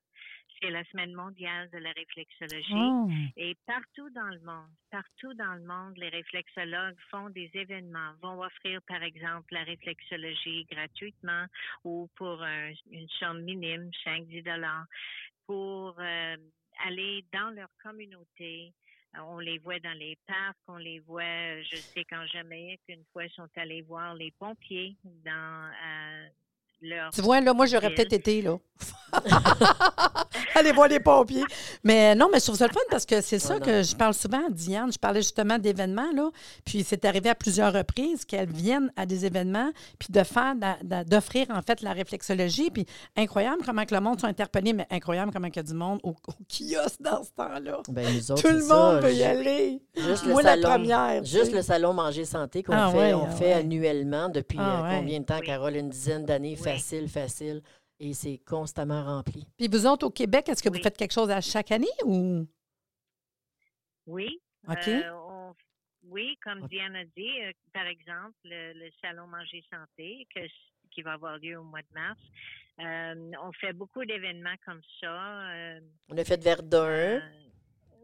c'est 0.60 0.70
la 0.70 0.84
semaine 0.84 1.12
mondiale 1.12 1.68
de 1.70 1.78
la 1.78 1.92
réflexologie. 1.92 2.72
Oh. 2.74 3.08
Et 3.36 3.54
partout 3.66 4.08
dans 4.10 4.28
le 4.28 4.40
monde, 4.40 4.70
partout 4.90 5.34
dans 5.34 5.54
le 5.54 5.62
monde, 5.62 5.98
les 5.98 6.08
réflexologues 6.08 6.96
font 7.10 7.28
des 7.28 7.50
événements, 7.52 8.14
vont 8.22 8.40
offrir 8.42 8.80
par 8.88 9.02
exemple 9.02 9.52
la 9.52 9.64
réflexologie 9.64 10.64
gratuitement 10.70 11.44
ou 11.84 12.08
pour 12.16 12.42
un- 12.42 12.72
une 12.90 13.08
somme 13.18 13.42
minime, 13.42 13.90
5-10 14.04 14.42
dollars, 14.42 14.86
pour 15.46 15.94
euh, 15.98 16.36
aller 16.86 17.24
dans 17.32 17.50
leur 17.50 17.68
communauté. 17.82 18.72
On 19.28 19.38
les 19.38 19.58
voit 19.58 19.78
dans 19.80 19.96
les 19.98 20.18
parcs, 20.26 20.56
on 20.68 20.76
les 20.76 21.00
voit, 21.00 21.62
je 21.62 21.76
sais 21.76 22.04
qu'en 22.04 22.26
Jamaïque, 22.26 22.80
une 22.88 23.04
fois, 23.12 23.24
ils 23.24 23.30
sont 23.30 23.48
allés 23.56 23.82
voir 23.82 24.14
les 24.14 24.32
pompiers 24.38 24.96
dans 25.24 25.70
euh, 25.86 26.26
leur 26.82 27.10
Tu 27.10 27.22
vois, 27.22 27.40
là, 27.40 27.54
moi, 27.54 27.66
j'aurais 27.66 27.94
peut-être 27.94 28.12
été 28.12 28.42
là. 28.42 28.58
Allez 30.60 30.72
voir 30.72 30.88
les 30.88 31.00
pompiers. 31.00 31.44
Mais 31.84 32.14
non, 32.14 32.28
mais 32.32 32.38
je 32.40 32.44
trouve 32.44 32.56
ça 32.56 32.66
le 32.66 32.72
fun 32.72 32.80
parce 32.90 33.04
que 33.06 33.20
c'est 33.20 33.38
ça 33.38 33.58
que 33.60 33.82
je 33.82 33.94
parle 33.94 34.14
souvent 34.14 34.46
à 34.46 34.50
Diane. 34.50 34.92
Je 34.92 34.98
parlais 34.98 35.20
justement 35.22 35.58
d'événements, 35.58 36.10
là. 36.14 36.30
Puis 36.64 36.84
c'est 36.86 37.04
arrivé 37.04 37.28
à 37.30 37.34
plusieurs 37.34 37.72
reprises 37.72 38.24
qu'elles 38.24 38.50
viennent 38.50 38.90
à 38.96 39.06
des 39.06 39.26
événements, 39.26 39.70
puis 39.98 40.08
de 40.10 40.22
faire, 40.22 40.54
d'offrir, 41.06 41.46
en 41.50 41.62
fait, 41.62 41.80
la 41.82 41.92
réflexologie. 41.92 42.70
Puis 42.70 42.86
incroyable 43.16 43.62
comment 43.64 43.84
que 43.84 43.94
le 43.94 44.00
monde 44.00 44.20
sont 44.20 44.26
interpellés, 44.26 44.72
mais 44.72 44.86
incroyable 44.90 45.30
comment 45.32 45.48
il 45.48 45.56
y 45.56 45.58
a 45.58 45.62
du 45.62 45.74
monde 45.74 46.00
au, 46.02 46.10
au 46.10 46.32
kiosque 46.48 47.00
dans 47.00 47.22
ce 47.22 47.30
temps-là. 47.36 47.80
Ben, 47.88 48.06
nous 48.14 48.30
autres, 48.32 48.42
Tout 48.42 48.48
le 48.54 48.60
monde 48.66 48.94
ça. 48.94 48.98
peut 49.02 49.12
y 49.14 49.22
aller. 49.22 49.82
Juste 49.96 50.24
le 50.26 50.32
Moi, 50.32 50.42
la 50.42 50.50
salon, 50.50 50.68
première. 50.68 51.22
tu 51.22 51.30
Juste 51.30 51.46
sais. 51.46 51.52
le 51.56 51.62
salon 51.62 51.92
Manger 51.92 52.24
Santé 52.24 52.62
qu'on 52.62 52.72
Ah 52.74 52.90
fait, 52.90 52.98
ouais, 52.98 53.14
on 53.14 53.26
ah 53.26 53.30
fait 53.32 53.44
ouais. 53.46 53.52
annuellement 53.54 54.28
depuis 54.28 54.58
Ah 54.60 54.80
euh, 54.80 54.88
ouais. 54.88 54.96
combien 54.98 55.20
de 55.20 55.24
temps, 55.24 55.38
Oui. 55.40 55.46
Carole? 55.46 55.76
Une 55.76 55.90
dizaine 55.90 56.24
d'années, 56.24 56.56
Oui. 56.58 56.62
facile, 56.72 57.08
facile. 57.08 57.62
Et 57.98 58.12
c'est 58.12 58.38
constamment 58.38 59.04
rempli. 59.04 59.46
Puis 59.56 59.68
vous 59.68 59.86
autres, 59.86 60.06
au 60.06 60.10
Québec, 60.10 60.48
est-ce 60.48 60.62
que 60.62 60.68
vous 60.68 60.82
faites 60.82 60.96
quelque 60.96 61.12
chose 61.14 61.30
à 61.30 61.40
chaque 61.40 61.72
année 61.72 61.86
ou? 62.04 62.46
Oui. 64.06 64.40
OK. 64.68 64.88
Euh, 64.88 65.10
on- 65.14 65.54
oui, 66.08 66.36
comme 66.44 66.62
OK. 66.62 66.70
Diane 66.70 66.94
a 66.94 67.04
dit, 67.04 67.40
euh, 67.42 67.52
par 67.72 67.86
exemple, 67.86 68.36
le, 68.44 68.74
le 68.74 68.90
salon 69.00 69.26
Manger 69.26 69.64
Santé 69.70 70.26
que, 70.34 70.40
qui 70.92 71.02
va 71.02 71.14
avoir 71.14 71.38
lieu 71.38 71.58
au 71.58 71.64
mois 71.64 71.80
de 71.82 71.94
mars. 71.94 72.20
Euh, 72.78 73.32
on 73.42 73.52
fait 73.52 73.72
beaucoup 73.72 74.04
d'événements 74.04 74.54
comme 74.64 74.82
ça. 75.00 75.50
euh, 75.50 75.80
On 76.10 76.18
a 76.18 76.24
fait 76.24 76.42
Verdun. 76.42 77.22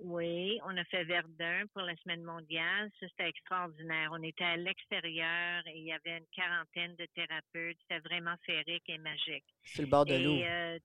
Oui, 0.01 0.59
on 0.65 0.77
a 0.77 0.85
fait 0.85 1.05
Verdun 1.05 1.65
pour 1.73 1.83
la 1.83 1.95
semaine 1.97 2.23
mondiale. 2.23 2.91
Ça, 3.01 3.07
c'était 3.09 3.29
extraordinaire. 3.29 4.11
On 4.13 4.23
était 4.23 4.45
à 4.45 4.57
l'extérieur 4.57 5.63
et 5.67 5.79
il 5.79 5.85
y 5.85 5.93
avait 5.93 6.19
une 6.19 6.27
quarantaine 6.35 6.97
de 6.97 7.07
thérapeutes. 7.15 7.77
C'était 7.83 8.01
vraiment 8.01 8.35
féerique 8.45 8.89
et 8.89 8.99
magique. 8.99 9.45
sur 9.65 9.83
le 9.83 9.89
bord 9.89 10.05
de 10.05 10.15
l'eau. 10.15 10.37
Euh, 10.43 10.79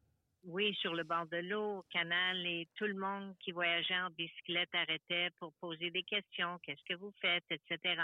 oui, 0.43 0.73
sur 0.75 0.93
le 0.93 1.03
bord 1.03 1.25
de 1.25 1.37
l'eau, 1.37 1.79
au 1.79 1.83
canal, 1.91 2.37
et 2.45 2.67
tout 2.75 2.85
le 2.85 2.93
monde 2.93 3.35
qui 3.39 3.51
voyageait 3.51 3.99
en 3.99 4.09
bicyclette 4.11 4.69
arrêtait 4.73 5.29
pour 5.39 5.51
poser 5.59 5.89
des 5.89 6.03
questions. 6.03 6.57
Qu'est-ce 6.63 6.83
que 6.87 6.97
vous 6.97 7.11
faites, 7.19 7.43
etc. 7.49 7.95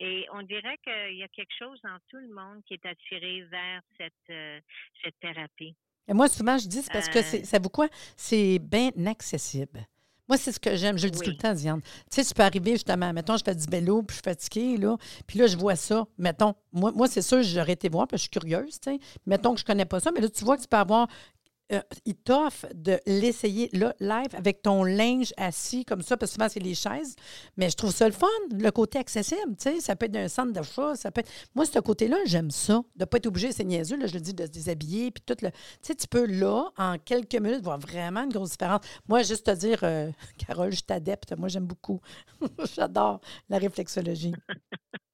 Et 0.00 0.26
on 0.32 0.42
dirait 0.42 0.78
qu'il 0.78 1.16
y 1.16 1.22
a 1.22 1.28
quelque 1.28 1.52
chose 1.58 1.80
en 1.84 1.98
tout 2.08 2.16
le 2.18 2.32
monde 2.32 2.62
qui 2.64 2.74
est 2.74 2.86
attiré 2.86 3.42
vers 3.42 3.82
cette, 3.98 4.12
euh, 4.30 4.60
cette 5.02 5.18
thérapie. 5.20 5.74
Et 6.08 6.14
moi, 6.14 6.28
souvent, 6.28 6.56
je 6.58 6.68
dis, 6.68 6.82
c'est 6.82 6.92
parce 6.92 7.08
que 7.08 7.18
Euh. 7.18 7.44
ça 7.44 7.58
vous 7.58 7.68
quoi? 7.70 7.88
C'est 8.16 8.58
bien 8.60 8.90
accessible. 9.06 9.80
Moi, 10.28 10.38
c'est 10.38 10.52
ce 10.52 10.60
que 10.60 10.74
j'aime. 10.74 10.96
Je 10.96 11.04
le 11.04 11.10
dis 11.10 11.18
Oui. 11.18 11.24
tout 11.26 11.30
le 11.32 11.36
temps, 11.36 11.52
Diane. 11.52 11.80
Tu 11.82 11.90
sais, 12.10 12.24
tu 12.24 12.32
peux 12.32 12.42
arriver 12.42 12.72
justement, 12.72 13.12
mettons, 13.12 13.36
je 13.36 13.44
fais 13.44 13.54
du 13.54 13.66
vélo, 13.66 14.02
puis 14.02 14.16
je 14.16 14.22
suis 14.22 14.22
fatiguée, 14.22 14.76
là. 14.78 14.96
Puis 15.26 15.38
là, 15.38 15.46
je 15.46 15.56
vois 15.56 15.76
ça. 15.76 16.06
Mettons, 16.16 16.54
moi, 16.72 16.92
moi 16.94 17.08
c'est 17.08 17.22
sûr, 17.22 17.42
j'aurais 17.42 17.72
été 17.72 17.88
voir, 17.88 18.08
parce 18.08 18.22
que 18.22 18.30
je 18.32 18.38
suis 18.40 18.48
curieuse, 18.48 18.80
tu 18.80 18.92
sais. 18.92 18.98
Mettons 19.26 19.52
que 19.54 19.60
je 19.60 19.64
connais 19.64 19.84
pas 19.84 20.00
ça, 20.00 20.10
mais 20.14 20.20
là, 20.22 20.28
tu 20.28 20.44
vois 20.44 20.56
que 20.56 20.62
tu 20.62 20.68
peux 20.68 20.76
avoir. 20.78 21.08
Euh, 21.72 21.80
il 22.04 22.14
t'offre 22.14 22.66
de 22.74 23.00
l'essayer 23.06 23.70
live 23.72 24.34
avec 24.34 24.60
ton 24.60 24.84
linge 24.84 25.32
assis 25.38 25.84
comme 25.84 26.02
ça, 26.02 26.16
parce 26.16 26.32
que 26.32 26.34
souvent, 26.34 26.48
c'est 26.48 26.60
les 26.60 26.74
chaises. 26.74 27.16
Mais 27.56 27.70
je 27.70 27.76
trouve 27.76 27.90
ça 27.90 28.06
le 28.06 28.12
fun, 28.12 28.26
le 28.52 28.70
côté 28.70 28.98
accessible. 28.98 29.56
Tu 29.58 29.70
sais, 29.70 29.80
ça 29.80 29.96
peut 29.96 30.06
être 30.06 30.12
d'un 30.12 30.28
centre 30.28 30.52
d'achat, 30.52 30.94
ça 30.94 31.10
peut 31.10 31.20
être. 31.20 31.30
Moi, 31.54 31.64
ce 31.64 31.78
côté-là, 31.78 32.18
j'aime 32.26 32.50
ça. 32.50 32.82
De 32.96 33.00
ne 33.00 33.04
pas 33.06 33.16
être 33.16 33.26
obligé, 33.26 33.50
c'est 33.52 33.64
niaiseux, 33.64 33.96
là, 33.96 34.06
je 34.06 34.14
le 34.14 34.20
dis, 34.20 34.34
de 34.34 34.44
se 34.44 34.50
déshabiller, 34.50 35.10
puis 35.10 35.22
tout 35.24 35.36
le. 35.42 35.50
Tu 35.50 35.56
sais, 35.82 35.94
tu 35.94 36.06
peux 36.06 36.26
là, 36.26 36.70
en 36.76 36.98
quelques 36.98 37.34
minutes, 37.36 37.62
voir 37.62 37.78
vraiment 37.78 38.24
une 38.24 38.32
grosse 38.32 38.50
différence. 38.50 38.82
Moi, 39.08 39.22
juste 39.22 39.46
te 39.46 39.52
dire, 39.52 39.80
euh, 39.84 40.10
Carole, 40.46 40.72
je 40.72 40.82
t'adepte. 40.82 41.34
Moi, 41.36 41.48
j'aime 41.48 41.66
beaucoup. 41.66 42.00
J'adore 42.76 43.20
la 43.48 43.58
réflexologie. 43.58 44.34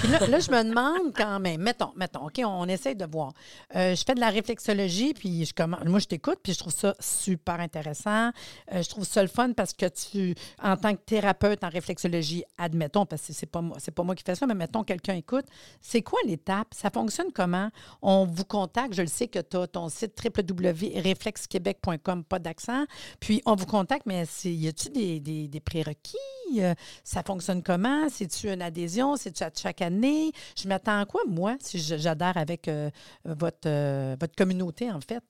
Puis 0.00 0.08
là, 0.08 0.40
je 0.40 0.50
me 0.50 0.62
demande 0.62 1.14
quand 1.14 1.40
même, 1.40 1.62
mettons, 1.62 1.92
mettons, 1.96 2.26
OK, 2.26 2.40
on, 2.44 2.68
essaye 2.68 2.96
de 2.96 3.06
voir. 3.06 3.32
Euh, 3.74 3.94
je 3.94 4.04
fais 4.04 4.14
de 4.14 4.20
la 4.20 4.30
réflexologie, 4.30 5.14
puis 5.14 5.44
je 5.44 5.54
commence, 5.54 5.84
moi, 5.84 5.98
je 5.98 6.06
t'écoute, 6.06 6.38
puis 6.42 6.52
je 6.52 6.58
trouve 6.58 6.72
ça 6.72 6.94
super 7.00 7.60
intéressant. 7.60 8.30
Euh, 8.72 8.82
je 8.82 8.88
trouve 8.88 9.04
ça 9.04 9.22
le 9.22 9.28
fun 9.28 9.52
parce 9.52 9.72
que 9.72 9.86
tu, 9.86 10.34
en 10.62 10.76
tant 10.76 10.94
que 10.94 11.00
thérapeute 11.00 11.64
en 11.64 11.68
réflexologie, 11.68 12.44
admettons, 12.58 13.06
parce 13.06 13.26
que 13.26 13.32
c'est 13.32 13.46
pas 13.46 13.60
moi, 13.60 13.78
pas 13.94 14.02
moi 14.02 14.14
qui 14.14 14.24
fais 14.24 14.34
ça, 14.34 14.46
mais 14.46 14.54
mettons, 14.54 14.84
quelqu'un 14.84 15.14
écoute, 15.14 15.46
c'est 15.80 16.02
quoi 16.02 16.18
l'étape? 16.26 16.68
Ça 16.74 16.90
fonctionne 16.90 17.32
comment? 17.32 17.70
On 18.02 18.26
vous 18.26 18.44
contacte, 18.44 18.94
je 18.94 19.02
le 19.02 19.08
sais 19.08 19.28
que 19.28 19.38
tu 19.38 19.56
as 19.56 19.66
ton 19.66 19.88
site 19.88 20.18
www.réflexquebec.com, 20.22 22.24
pas 22.24 22.38
d'accent, 22.38 22.84
puis 23.20 23.42
on 23.46 23.54
vous 23.54 23.66
contacte, 23.66 24.06
mais 24.06 24.24
y 24.44 24.68
a-tu 24.68 24.90
des, 24.90 25.20
des, 25.20 25.48
des 25.48 25.60
prérequis? 25.60 26.16
Euh, 26.58 26.74
ça 27.04 27.22
fonctionne 27.22 27.62
comment? 27.62 28.08
C'est-tu 28.08 28.48
une 28.58 28.62
adhésion? 28.62 29.16
C'est-tu 29.16 29.42
à 29.44 29.50
chaque 29.54 29.80
année? 29.82 30.32
Je 30.56 30.68
m'attends 30.68 31.00
à 31.00 31.06
quoi, 31.06 31.22
moi, 31.26 31.56
si 31.60 31.78
j'adhère 31.78 32.36
avec 32.36 32.68
euh, 32.68 32.90
votre, 33.24 33.68
euh, 33.68 34.16
votre 34.20 34.34
communauté, 34.34 34.90
en 34.90 35.00
fait? 35.00 35.22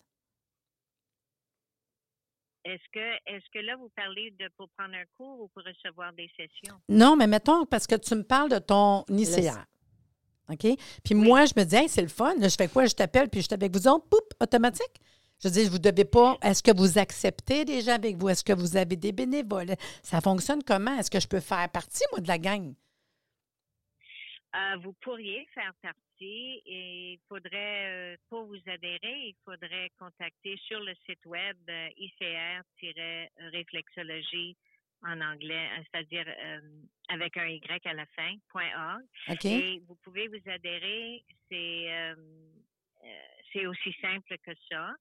Est-ce 2.65 2.83
que, 2.93 3.35
est-ce 3.35 3.45
que 3.53 3.65
là, 3.65 3.77
vous 3.77 3.91
parlez 3.97 4.31
de 4.39 4.49
pour 4.57 4.69
prendre 4.77 4.95
un 4.95 5.05
cours 5.17 5.41
ou 5.41 5.49
pour 5.49 5.63
recevoir 5.65 6.13
des 6.13 6.31
sessions? 6.37 6.77
Non, 6.89 7.17
mais 7.17 7.27
mettons, 7.27 7.65
parce 7.65 7.87
que 7.87 7.95
tu 7.95 8.15
me 8.15 8.23
parles 8.23 8.51
de 8.51 8.59
ton 8.59 9.05
ICR. 9.09 9.65
OK? 10.51 10.67
Puis 11.05 11.15
moi, 11.15 11.45
je 11.45 11.53
me 11.57 11.65
dis, 11.65 11.77
hey, 11.77 11.89
c'est 11.89 12.03
le 12.03 12.09
fun. 12.09 12.35
Là, 12.39 12.49
je 12.49 12.57
fais 12.57 12.69
quoi? 12.69 12.87
Je 12.87 12.95
t'appelle, 12.95 13.29
puis 13.29 13.41
je 13.41 13.47
suis 13.47 13.55
avec 13.55 13.73
vous 13.73 13.87
autres, 13.89 14.07
poup, 14.09 14.35
automatique. 14.41 15.01
Je 15.43 15.49
dis, 15.49 15.65
vous 15.65 15.79
ne 15.79 15.91
devez 15.91 16.05
pas. 16.05 16.37
Est-ce 16.43 16.63
que 16.63 16.77
vous 16.77 16.99
acceptez 16.99 17.65
des 17.65 17.81
gens 17.81 17.93
avec 17.93 18.17
vous? 18.17 18.29
Est-ce 18.29 18.43
que 18.43 18.53
vous 18.53 18.77
avez 18.77 18.97
des 18.97 19.13
bénévoles? 19.13 19.75
Ça 20.03 20.21
fonctionne 20.21 20.63
comment? 20.65 20.99
Est-ce 20.99 21.11
que 21.11 21.21
je 21.21 21.29
peux 21.29 21.41
faire 21.41 21.69
partie, 21.71 22.03
moi, 22.13 22.21
de 22.21 22.29
la 22.29 22.39
gang? 22.39 22.75
Euh, 24.57 24.77
vous 24.83 24.95
pourriez 25.03 25.47
faire 25.53 25.75
partie 25.83 26.63
et 26.65 27.13
il 27.13 27.19
faudrait, 27.29 28.15
euh, 28.15 28.17
pour 28.31 28.47
vous 28.47 28.57
adhérer, 28.67 29.29
il 29.29 29.35
faudrait 29.45 29.91
contacter 29.99 30.57
sur 30.67 30.81
le 30.81 30.95
site 31.07 31.27
web 31.27 31.59
euh, 31.69 31.89
ICR-réflexologie 31.99 34.57
en 35.03 35.21
anglais, 35.21 35.69
c'est-à-dire 35.93 36.27
avec 37.09 37.37
un 37.37 37.47
Y 37.47 37.87
à 37.87 37.93
la 37.93 38.07
fin, 38.07 38.35
.org. 38.53 39.03
Et 39.45 39.81
vous 39.87 39.95
pouvez 40.03 40.27
vous 40.27 40.41
adhérer, 40.51 41.23
c'est 41.49 42.15
c'est 43.53 43.67
aussi 43.67 43.93
simple 44.01 44.39
que 44.39 44.53
ça. 44.71 44.95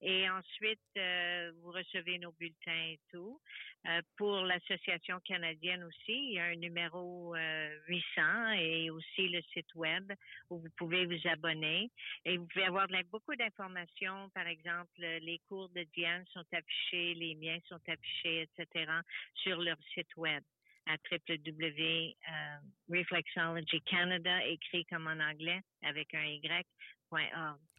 Et 0.00 0.28
ensuite, 0.28 0.80
euh, 0.98 1.52
vous 1.62 1.70
recevez 1.72 2.18
nos 2.18 2.32
bulletins 2.32 2.88
et 2.88 2.98
tout. 3.10 3.40
Euh, 3.86 4.02
pour 4.16 4.42
l'Association 4.42 5.20
canadienne 5.20 5.84
aussi, 5.84 6.12
il 6.12 6.32
y 6.34 6.38
a 6.38 6.44
un 6.44 6.56
numéro 6.56 7.34
800 7.34 7.38
euh, 7.38 8.52
et 8.52 8.90
aussi 8.90 9.28
le 9.28 9.40
site 9.52 9.74
web 9.74 10.12
où 10.50 10.58
vous 10.58 10.70
pouvez 10.76 11.06
vous 11.06 11.28
abonner. 11.28 11.90
Et 12.24 12.36
vous 12.36 12.46
pouvez 12.46 12.66
avoir 12.66 12.86
beaucoup 13.10 13.34
d'informations. 13.34 14.28
Par 14.34 14.46
exemple, 14.46 15.00
les 15.00 15.40
cours 15.48 15.70
de 15.70 15.84
Diane 15.94 16.26
sont 16.32 16.44
affichés, 16.52 17.14
les 17.14 17.34
miens 17.36 17.58
sont 17.68 17.80
affichés, 17.88 18.42
etc., 18.42 18.92
sur 19.34 19.58
leur 19.60 19.78
site 19.94 20.14
web 20.16 20.42
à 20.86 20.96
www.reflexology 21.10 23.80
Canada, 23.82 24.46
écrit 24.46 24.86
comme 24.86 25.06
en 25.06 25.18
anglais 25.18 25.60
avec 25.82 26.14
un 26.14 26.24
Y, 26.24 26.66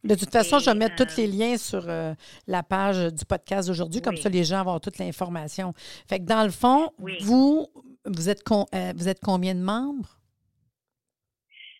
de 0.04 0.14
toute 0.14 0.30
façon, 0.30 0.58
je 0.58 0.70
vais 0.70 0.76
mettre 0.76 0.96
tous 0.96 1.16
les 1.16 1.28
euh, 1.28 1.38
liens 1.38 1.56
sur 1.56 1.88
euh, 1.88 2.14
la 2.46 2.62
page 2.62 3.12
du 3.12 3.24
podcast 3.24 3.68
d'aujourd'hui, 3.68 4.00
comme 4.00 4.16
ça 4.16 4.28
les 4.28 4.44
gens 4.44 4.56
vont 4.56 4.70
avoir 4.70 4.80
toute 4.80 4.98
l'information. 4.98 5.72
Fait 6.08 6.18
que 6.18 6.24
dans 6.24 6.44
le 6.44 6.50
fond, 6.50 6.92
vous, 7.20 7.66
vous 8.04 8.28
êtes, 8.28 8.42
euh, 8.50 8.92
vous 8.94 9.08
êtes 9.08 9.20
combien 9.20 9.54
de 9.54 9.60
membres? 9.60 10.18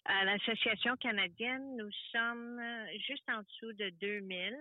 À 0.05 0.25
l'Association 0.25 0.97
canadienne, 0.97 1.76
nous 1.76 1.91
sommes 2.12 2.61
juste 3.09 3.25
en 3.29 3.43
dessous 3.43 3.73
de 3.73 3.91
2000 4.00 4.57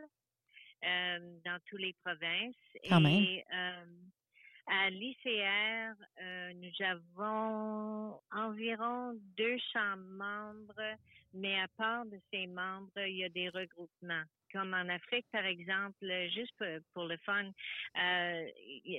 dans 1.46 1.60
toutes 1.68 1.82
les 1.82 1.96
provinces. 2.04 2.56
et, 2.84 3.46
À 4.67 4.89
l'ICR, 4.89 5.93
nous 6.55 6.86
avons 6.86 8.19
environ 8.31 9.13
200 9.38 9.98
membres 9.98 10.98
mais 11.36 11.60
à 11.60 11.67
part 11.77 12.05
de 12.05 12.19
ces 12.31 12.48
membres, 12.48 12.91
il 12.98 13.17
y 13.17 13.24
a 13.24 13.29
des 13.29 13.50
regroupements. 13.50 14.24
Comme 14.56 14.74
en 14.74 14.88
Afrique, 14.88 15.26
par 15.34 15.44
exemple, 15.44 16.06
juste 16.34 16.56
pour, 16.94 17.04
le 17.04 17.18
fun, 17.26 17.44
euh, 17.44 18.46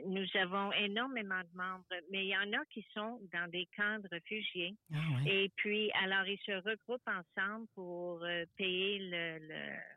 nous 0.07 0.27
avons 0.35 0.71
énormément 0.73 1.41
de 1.41 1.57
membres, 1.57 1.85
mais 2.13 2.27
il 2.27 2.29
y 2.29 2.37
en 2.37 2.53
a 2.53 2.63
qui 2.67 2.87
sont 2.93 3.19
dans 3.33 3.51
des 3.51 3.67
camps 3.75 3.99
de 4.01 4.09
réfugiés. 4.09 4.75
Ah 4.93 4.99
Et 5.27 5.51
puis, 5.57 5.91
alors, 6.05 6.27
ils 6.27 6.39
se 6.45 6.53
regroupent 6.53 7.09
ensemble 7.09 7.67
pour 7.75 8.23
euh, 8.23 8.45
payer 8.59 8.99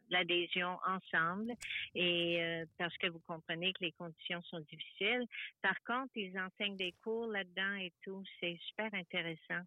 l'adhésion 0.10 0.78
ensemble. 0.88 1.52
Et 1.94 2.42
euh, 2.42 2.66
parce 2.78 2.98
que 2.98 3.08
vous 3.08 3.22
comprenez 3.28 3.74
que 3.74 3.84
les 3.84 3.92
conditions 3.92 4.42
sont 4.44 4.62
difficiles. 4.62 5.26
Par 5.62 5.76
contre, 5.86 6.16
ils 6.16 6.40
enseignent 6.40 6.78
des 6.78 6.94
cours 7.04 7.28
là-dedans 7.28 7.76
et 7.82 7.92
tout. 8.02 8.24
C'est 8.40 8.58
super 8.70 8.94
intéressant. 8.94 9.66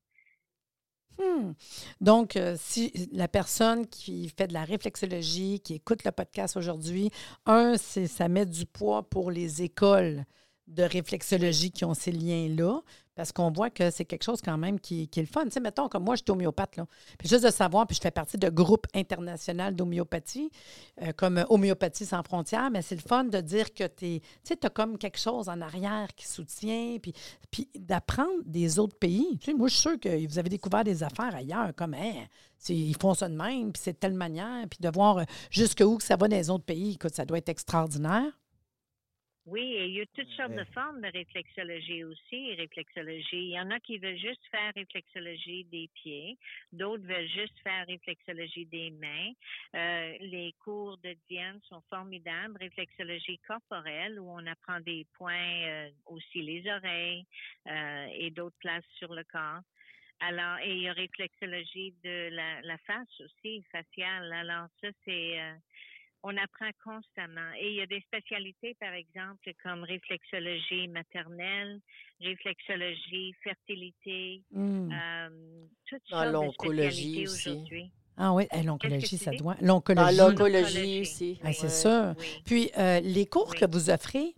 Hmm. 1.19 1.52
Donc, 2.00 2.37
euh, 2.37 2.57
si 2.59 2.92
la 3.12 3.28
personne 3.28 3.87
qui 3.87 4.28
fait 4.28 4.49
de 4.49 4.54
la 4.54 4.64
réflexologie, 4.64 5.61
qui 5.61 5.75
écoute 5.75 6.04
le 6.04 6.12
podcast 6.12 6.57
aujourd'hui, 6.57 7.11
un, 7.47 7.76
c'est 7.76 8.06
ça 8.06 8.28
met 8.28 8.47
du 8.47 8.67
poids 8.67 9.02
pour 9.08 9.30
les 9.30 9.63
écoles 9.63 10.25
de 10.69 10.82
réflexologie 10.82 11.71
qui 11.71 11.84
ont 11.84 11.95
ces 11.95 12.13
liens-là, 12.13 12.82
parce 13.15 13.33
qu'on 13.33 13.51
voit 13.51 13.71
que 13.71 13.91
c'est 13.91 14.05
quelque 14.05 14.23
chose 14.23 14.41
quand 14.43 14.57
même 14.57 14.81
qui, 14.81 15.03
est 15.03 15.17
le 15.17 15.27
fun. 15.27 15.45
Tu 15.45 15.51
sais, 15.51 15.61
mettons, 15.61 15.89
comme 15.89 16.05
moi, 16.05 16.17
je 16.17 16.23
suis 16.23 16.31
homéopathe, 16.31 16.77
là. 16.77 16.87
Puis 17.19 17.29
juste 17.29 17.45
de 17.45 17.51
savoir, 17.51 17.87
puis 17.87 17.97
je 17.97 18.01
fais 18.01 18.11
partie 18.11 18.39
de 18.39 18.49
groupe 18.49 18.87
international 18.95 19.75
d'homéopathie, 19.75 20.51
euh, 21.03 21.13
comme 21.13 21.45
Homéopathie 21.49 22.07
sans 22.07 22.23
frontières, 22.23 22.71
mais 22.71 22.83
c'est 22.83 22.95
le 22.95 23.03
fun 23.03 23.25
de 23.25 23.41
dire 23.41 23.73
que 23.75 23.85
tu 23.85 24.21
sais, 24.43 24.65
as 24.65 24.71
comme 24.71 24.99
quelque 24.99 25.19
chose 25.19 25.49
en 25.49 25.61
arrière 25.61 26.09
qui 26.17 26.27
soutient, 26.27 26.99
puis, 27.01 27.13
puis 27.51 27.69
d'apprendre 27.79 28.43
des 28.45 28.79
autres 28.79 28.97
pays. 28.97 29.39
Tu 29.39 29.47
sais, 29.47 29.55
moi, 29.55 29.69
je 29.69 29.75
suis 29.75 29.83
sûre 29.83 30.01
que 30.01 30.27
vous 30.27 30.39
avez 30.39 30.49
découvert 30.49 30.85
des 30.85 31.03
affaires 31.03 31.35
ailleurs, 31.35 31.75
comme, 31.77 31.95
hein, 31.95 32.27
ils 32.69 32.97
font 32.97 33.15
ça 33.15 33.29
de 33.29 33.35
même, 33.35 33.73
puis 33.73 33.83
c'est 33.83 33.93
de 33.93 33.99
telle 33.99 34.15
manière, 34.15 34.67
puis 34.69 34.79
de 34.81 34.89
voir 34.93 35.19
euh, 35.19 35.25
jusqu'où 35.51 35.97
que 35.99 36.05
ça 36.05 36.17
va 36.17 36.29
dans 36.29 36.37
les 36.37 36.51
autres 36.51 36.65
pays. 36.65 36.93
Écoute, 36.95 37.15
ça 37.15 37.25
doit 37.25 37.39
être 37.39 37.49
extraordinaire. 37.49 38.33
Oui, 39.45 39.75
et 39.75 39.87
il 39.87 39.95
y 39.95 40.00
a 40.00 40.07
toutes 40.15 40.31
sortes 40.37 40.55
de 40.55 40.63
formes 40.73 41.00
de 41.00 41.09
réflexologie 41.09 42.05
aussi, 42.05 42.55
réflexologie. 42.55 43.49
Il 43.49 43.50
y 43.50 43.59
en 43.59 43.73
a 43.73 43.81
qui 43.81 43.99
veulent 43.99 44.17
juste 44.17 44.47
faire 44.52 44.73
réflexologie 44.76 45.65
des 45.65 45.91
pieds, 45.95 46.39
d'autres 46.71 47.02
veulent 47.02 47.28
juste 47.28 47.59
faire 47.65 47.85
réflexologie 47.89 48.67
des 48.67 48.91
mains. 48.93 49.33
Euh, 49.75 50.17
les 50.21 50.55
cours 50.63 50.97
de 50.99 51.17
Diane 51.28 51.61
sont 51.69 51.83
formidables, 51.91 52.57
réflexologie 52.61 53.39
corporelle 53.39 54.21
où 54.21 54.31
on 54.31 54.47
apprend 54.47 54.78
des 54.78 55.05
points 55.15 55.65
euh, 55.65 55.91
aussi 56.07 56.43
les 56.43 56.65
oreilles 56.71 57.26
euh, 57.67 58.07
et 58.13 58.31
d'autres 58.31 58.59
places 58.61 58.87
sur 58.97 59.13
le 59.13 59.25
corps. 59.25 59.63
Alors, 60.21 60.59
et 60.59 60.71
il 60.71 60.83
y 60.83 60.89
a 60.89 60.93
réflexologie 60.93 61.97
de 62.05 62.28
la, 62.31 62.61
la 62.61 62.78
face 62.78 63.21
aussi, 63.21 63.65
faciale. 63.73 64.33
Alors, 64.33 64.69
ça, 64.81 64.89
c'est 65.05 65.41
on 66.23 66.37
apprend 66.37 66.71
constamment. 66.85 67.52
Et 67.58 67.71
il 67.71 67.75
y 67.76 67.80
a 67.80 67.87
des 67.87 68.00
spécialités, 68.02 68.76
par 68.80 68.93
exemple, 68.93 69.50
comme 69.63 69.82
réflexologie 69.85 70.89
maternelle, 70.89 71.80
réflexologie, 72.21 73.35
fertilité, 73.43 74.43
mmh. 74.52 74.93
euh, 74.93 75.28
toutes 75.87 76.02
ah, 76.13 76.30
sortes 76.32 76.47
de 76.47 76.52
spécialités 76.52 77.28
aujourd'hui. 77.28 77.91
Ah 78.17 78.32
oui, 78.35 78.45
l'oncologie, 78.65 79.19
ça 79.19 79.30
doit. 79.32 79.56
L'oncologie. 79.61 80.21
Ah, 80.21 80.28
l'oncologie 80.28 81.00
aussi. 81.00 81.41
Ah, 81.43 81.52
c'est 81.52 81.71
ça. 81.71 82.15
Puis, 82.45 82.71
euh, 82.78 83.00
les 83.00 83.26
cours 83.26 83.54
que 83.54 83.65
vous 83.71 83.91
offrez, 83.91 84.35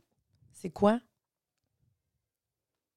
c'est 0.52 0.70
quoi? 0.70 1.00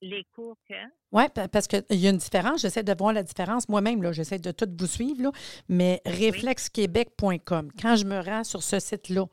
Les 0.01 0.23
cours 0.36 0.57
que. 0.67 0.75
Oui, 1.12 1.23
parce 1.51 1.67
qu'il 1.67 1.83
y 1.89 2.07
a 2.07 2.10
une 2.10 2.17
différence. 2.17 2.62
J'essaie 2.62 2.83
de 2.83 2.93
voir 2.97 3.13
la 3.13 3.23
différence 3.23 3.67
moi-même. 3.69 4.12
J'essaie 4.12 4.39
de 4.39 4.51
tout 4.51 4.69
vous 4.77 4.88
suivre. 4.88 5.23
Là. 5.23 5.31
Mais 5.69 6.01
réflexequebec.com, 6.05 7.71
quand 7.79 7.95
je 7.95 8.05
me 8.05 8.19
rends 8.19 8.43
sur 8.43 8.62
ce 8.62 8.79
site-là, 8.79 9.25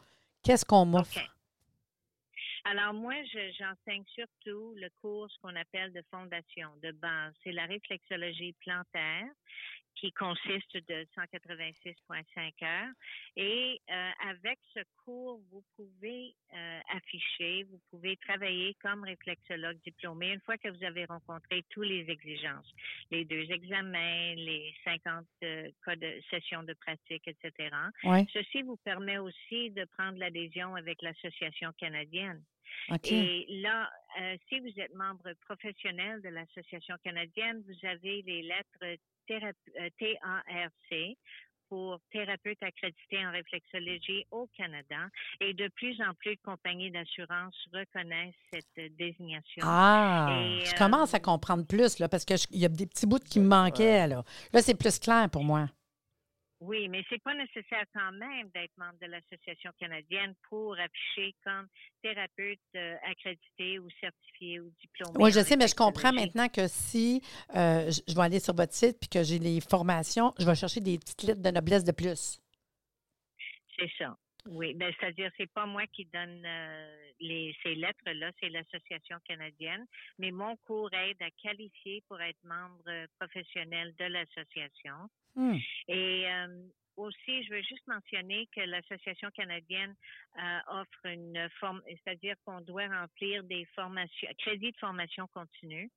qu'est-ce 0.42 0.64
qu'on 0.64 0.84
m'offre? 0.86 1.20
Alors, 2.66 2.94
moi, 2.94 3.14
j'enseigne 3.58 4.04
surtout 4.14 4.72
le 4.76 4.88
cours 5.02 5.28
qu'on 5.42 5.54
appelle 5.54 5.92
de 5.92 6.02
fondation, 6.10 6.70
de 6.82 6.92
base. 6.92 7.34
C'est 7.42 7.52
la 7.52 7.66
réflexologie 7.66 8.54
plantaire 8.60 9.28
qui 9.96 10.12
consiste 10.12 10.76
de 10.88 11.06
186,5 11.16 12.64
heures. 12.64 12.92
Et 13.36 13.80
euh, 13.90 14.10
avec 14.28 14.58
ce 14.74 14.80
cours, 15.04 15.40
vous 15.50 15.62
pouvez 15.76 16.34
euh, 16.54 16.80
afficher, 16.94 17.64
vous 17.64 17.80
pouvez 17.90 18.16
travailler 18.18 18.74
comme 18.82 19.04
réflexologue 19.04 19.78
diplômé 19.84 20.32
une 20.32 20.40
fois 20.40 20.58
que 20.58 20.68
vous 20.68 20.84
avez 20.84 21.04
rencontré 21.04 21.64
toutes 21.70 21.86
les 21.86 22.08
exigences, 22.08 22.70
les 23.10 23.24
deux 23.24 23.50
examens, 23.50 24.34
les 24.34 24.74
50 24.84 25.26
euh, 25.42 25.70
cas 25.84 25.96
de 25.96 26.20
sessions 26.30 26.62
de 26.62 26.74
pratique, 26.74 27.26
etc. 27.26 27.74
Ceci 28.32 28.62
vous 28.62 28.76
permet 28.78 29.18
aussi 29.18 29.70
de 29.70 29.84
prendre 29.96 30.18
l'adhésion 30.18 30.74
avec 30.74 31.02
l'Association 31.02 31.72
canadienne. 31.78 32.42
Et 33.04 33.46
là, 33.62 33.90
si 34.48 34.60
vous 34.60 34.80
êtes 34.80 34.94
membre 34.94 35.32
professionnel 35.46 36.20
de 36.22 36.28
l'Association 36.28 36.96
canadienne, 37.02 37.62
vous 37.66 37.88
avez 37.88 38.22
les 38.22 38.42
lettres 38.42 38.98
TARC 39.26 39.56
euh, 39.80 41.14
pour 41.68 41.98
thérapeute 42.12 42.62
accrédité 42.62 43.26
en 43.26 43.32
réflexologie 43.32 44.26
au 44.30 44.48
Canada 44.56 45.08
et 45.40 45.54
de 45.54 45.68
plus 45.68 46.00
en 46.02 46.12
plus 46.14 46.36
de 46.36 46.40
compagnies 46.44 46.90
d'assurance 46.90 47.54
reconnaissent 47.72 48.34
cette 48.52 48.96
désignation. 48.96 49.62
Ah, 49.62 50.40
je 50.64 50.74
commence 50.76 51.14
à 51.14 51.16
euh, 51.16 51.20
comprendre 51.20 51.66
plus 51.66 51.98
là, 51.98 52.08
parce 52.08 52.24
qu'il 52.24 52.36
y 52.52 52.64
a 52.64 52.68
des 52.68 52.86
petits 52.86 53.06
bouts 53.06 53.18
qui 53.18 53.40
me 53.40 53.48
manquaient. 53.48 54.06
Là, 54.06 54.22
là 54.52 54.62
c'est 54.62 54.78
plus 54.78 54.98
clair 54.98 55.28
pour 55.30 55.42
moi. 55.42 55.68
Oui, 56.66 56.88
mais 56.88 57.04
c'est 57.10 57.22
pas 57.22 57.34
nécessaire 57.34 57.84
quand 57.94 58.12
même 58.12 58.48
d'être 58.54 58.72
membre 58.78 58.98
de 59.02 59.06
l'Association 59.06 59.70
canadienne 59.78 60.34
pour 60.48 60.74
afficher 60.78 61.34
comme 61.44 61.66
thérapeute 62.02 62.58
euh, 62.76 62.94
accrédité 63.06 63.78
ou 63.78 63.88
certifié 64.00 64.60
ou 64.60 64.70
diplômé. 64.80 65.12
Oui, 65.16 65.30
je 65.30 65.40
sais, 65.40 65.56
mais 65.56 65.68
je 65.68 65.74
comprends 65.74 66.12
maintenant 66.12 66.48
que 66.48 66.66
si 66.66 67.20
euh, 67.54 67.90
je 68.08 68.14
vais 68.14 68.22
aller 68.22 68.40
sur 68.40 68.54
votre 68.54 68.72
site 68.72 68.98
puis 68.98 69.10
que 69.10 69.22
j'ai 69.22 69.38
les 69.38 69.60
formations, 69.60 70.32
je 70.38 70.46
vais 70.46 70.54
chercher 70.54 70.80
des 70.80 70.98
petites 70.98 71.22
lettres 71.24 71.42
de 71.42 71.50
noblesse 71.50 71.84
de 71.84 71.92
plus. 71.92 72.40
C'est 73.78 73.90
ça. 73.98 74.16
Oui, 74.46 74.74
ben, 74.74 74.92
c'est-à-dire 74.98 75.30
c'est 75.38 75.50
pas 75.52 75.64
moi 75.64 75.86
qui 75.86 76.04
donne 76.12 76.42
euh, 76.44 77.10
les, 77.20 77.56
ces 77.62 77.74
lettres-là, 77.74 78.30
c'est 78.40 78.50
l'Association 78.50 79.16
canadienne, 79.26 79.86
mais 80.18 80.30
mon 80.30 80.56
cours 80.66 80.92
aide 80.92 81.20
à 81.22 81.30
qualifier 81.42 82.02
pour 82.08 82.20
être 82.20 82.42
membre 82.44 82.82
euh, 82.88 83.06
professionnel 83.18 83.94
de 83.98 84.04
l'association. 84.04 85.08
Hmm. 85.34 85.56
Et 85.88 86.26
euh, 86.30 86.68
aussi, 86.96 87.44
je 87.44 87.50
veux 87.50 87.62
juste 87.62 87.86
mentionner 87.86 88.48
que 88.54 88.60
l'Association 88.60 89.30
canadienne 89.30 89.94
euh, 90.38 90.58
offre 90.68 91.06
une 91.06 91.48
forme, 91.60 91.82
c'est-à-dire 91.86 92.36
qu'on 92.44 92.60
doit 92.60 92.86
remplir 92.86 93.42
des 93.44 93.64
formations, 93.74 94.28
crédits 94.38 94.72
de 94.72 94.76
formation 94.78 95.26
continue 95.28 95.90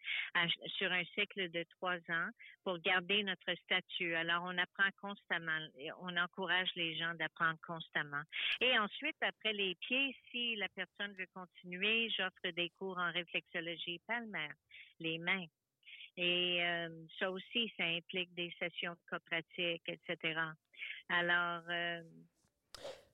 sur 0.77 0.91
un 0.91 1.03
cycle 1.15 1.49
de 1.49 1.63
trois 1.77 1.97
ans 2.09 2.29
pour 2.63 2.79
garder 2.79 3.23
notre 3.23 3.53
statut. 3.63 4.15
Alors, 4.15 4.43
on 4.43 4.57
apprend 4.57 4.89
constamment, 5.01 5.59
on 6.01 6.15
encourage 6.17 6.69
les 6.75 6.95
gens 6.95 7.13
d'apprendre 7.15 7.59
constamment. 7.65 8.23
Et 8.61 8.77
ensuite, 8.77 9.17
après 9.21 9.53
les 9.53 9.75
pieds, 9.75 10.15
si 10.31 10.55
la 10.55 10.69
personne 10.69 11.13
veut 11.13 11.27
continuer, 11.33 12.09
j'offre 12.09 12.51
des 12.55 12.69
cours 12.77 12.97
en 12.97 13.11
réflexologie 13.11 13.99
palmaire, 14.07 14.53
les 14.99 15.17
mains. 15.17 15.45
Et 16.17 16.63
euh, 16.63 16.89
ça 17.19 17.29
aussi, 17.29 17.71
ça 17.77 17.83
implique 17.83 18.33
des 18.33 18.51
sessions 18.57 18.93
de 18.93 19.09
cas 19.09 19.19
pratiques, 19.19 19.87
etc. 19.87 20.39
Alors, 21.09 21.63
euh, 21.69 22.01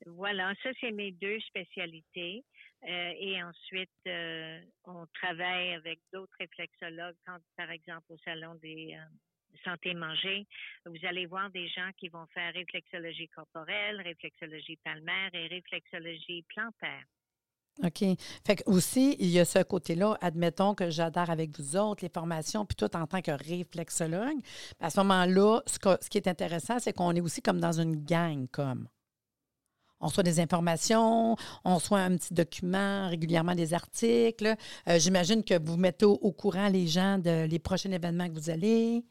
voilà, 0.07 0.53
ça, 0.63 0.69
c'est 0.79 0.91
mes 0.91 1.11
deux 1.11 1.39
spécialités. 1.41 2.43
Euh, 2.83 3.13
et 3.17 3.41
ensuite, 3.41 3.89
euh, 4.07 4.59
on 4.83 5.05
travaille 5.13 5.73
avec 5.73 5.99
d'autres 6.11 6.35
réflexologues, 6.39 7.15
quand, 7.25 7.37
par 7.55 7.71
exemple, 7.71 8.11
au 8.11 8.17
Salon 8.17 8.55
des 8.55 8.95
euh, 8.95 9.57
Santé 9.63 9.93
Manger, 9.93 10.45
vous 10.85 11.05
allez 11.05 11.25
voir 11.25 11.49
des 11.51 11.67
gens 11.69 11.91
qui 11.97 12.09
vont 12.09 12.25
faire 12.33 12.53
réflexologie 12.53 13.29
corporelle, 13.29 14.01
réflexologie 14.01 14.77
palmaire 14.83 15.29
et 15.33 15.47
réflexologie 15.47 16.43
plantaire. 16.49 17.05
OK. 17.81 18.03
Fait 18.45 18.55
que 18.57 18.63
aussi, 18.69 19.15
il 19.19 19.29
y 19.29 19.39
a 19.39 19.45
ce 19.45 19.63
côté-là, 19.63 20.17
admettons 20.21 20.75
que 20.75 20.89
j'adhère 20.89 21.29
avec 21.29 21.57
vous 21.59 21.75
autres, 21.75 22.03
les 22.03 22.09
formations, 22.09 22.65
puis 22.65 22.75
tout 22.75 22.95
en 22.95 23.07
tant 23.07 23.21
que 23.21 23.31
réflexologue. 23.31 24.37
À 24.79 24.89
ce 24.89 24.99
moment-là, 24.99 25.61
ce, 25.65 26.09
qui 26.09 26.17
est 26.17 26.27
intéressant, 26.27 26.77
c'est 26.79 26.93
qu'on 26.93 27.13
est 27.15 27.21
aussi 27.21 27.41
comme 27.41 27.59
dans 27.59 27.79
une 27.79 27.95
gang, 27.95 28.47
comme. 28.51 28.87
On 29.99 30.07
reçoit 30.07 30.23
des 30.23 30.41
informations, 30.41 31.37
on 31.63 31.75
reçoit 31.75 31.99
un 31.99 32.17
petit 32.17 32.33
document, 32.33 33.07
régulièrement 33.07 33.55
des 33.55 33.73
articles. 33.73 34.53
Euh, 34.89 34.99
J'imagine 34.99 35.43
que 35.43 35.57
vous 35.63 35.77
mettez 35.77 36.05
au, 36.05 36.31
courant 36.33 36.67
les 36.67 36.87
gens 36.87 37.17
de 37.17 37.45
les 37.45 37.59
prochains 37.59 37.91
événements 37.91 38.27
que 38.27 38.33
vous 38.33 38.49
allez. 38.49 39.05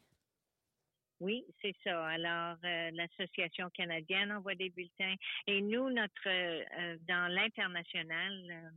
Oui, 1.23 1.45
c'est 1.61 1.73
ça. 1.85 2.05
Alors, 2.05 2.57
euh, 2.65 2.91
l'Association 2.91 3.69
canadienne 3.69 4.29
envoie 4.33 4.55
des 4.55 4.69
bulletins. 4.69 5.15
Et 5.47 5.61
nous, 5.61 5.89
notre 5.89 6.27
euh, 6.27 6.97
dans 7.07 7.31
l'international, 7.31 8.33
euh, 8.51 8.69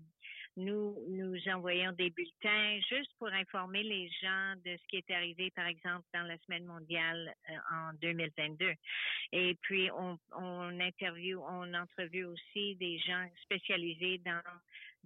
nous, 0.56 0.96
nous 1.08 1.36
envoyons 1.48 1.90
des 1.90 2.10
bulletins 2.10 2.78
juste 2.88 3.10
pour 3.18 3.26
informer 3.32 3.82
les 3.82 4.08
gens 4.22 4.54
de 4.64 4.76
ce 4.76 4.86
qui 4.86 4.98
est 4.98 5.10
arrivé, 5.10 5.50
par 5.56 5.66
exemple, 5.66 6.06
dans 6.14 6.22
la 6.22 6.38
semaine 6.38 6.66
mondiale 6.66 7.34
en 7.72 7.92
2022. 8.00 8.74
Et 9.32 9.56
puis, 9.62 9.90
on, 9.90 10.16
on 10.30 10.78
interview, 10.78 11.42
on 11.42 11.74
entrevue 11.74 12.26
aussi 12.26 12.76
des 12.76 13.00
gens 13.00 13.28
spécialisés 13.42 14.18
dans 14.18 14.40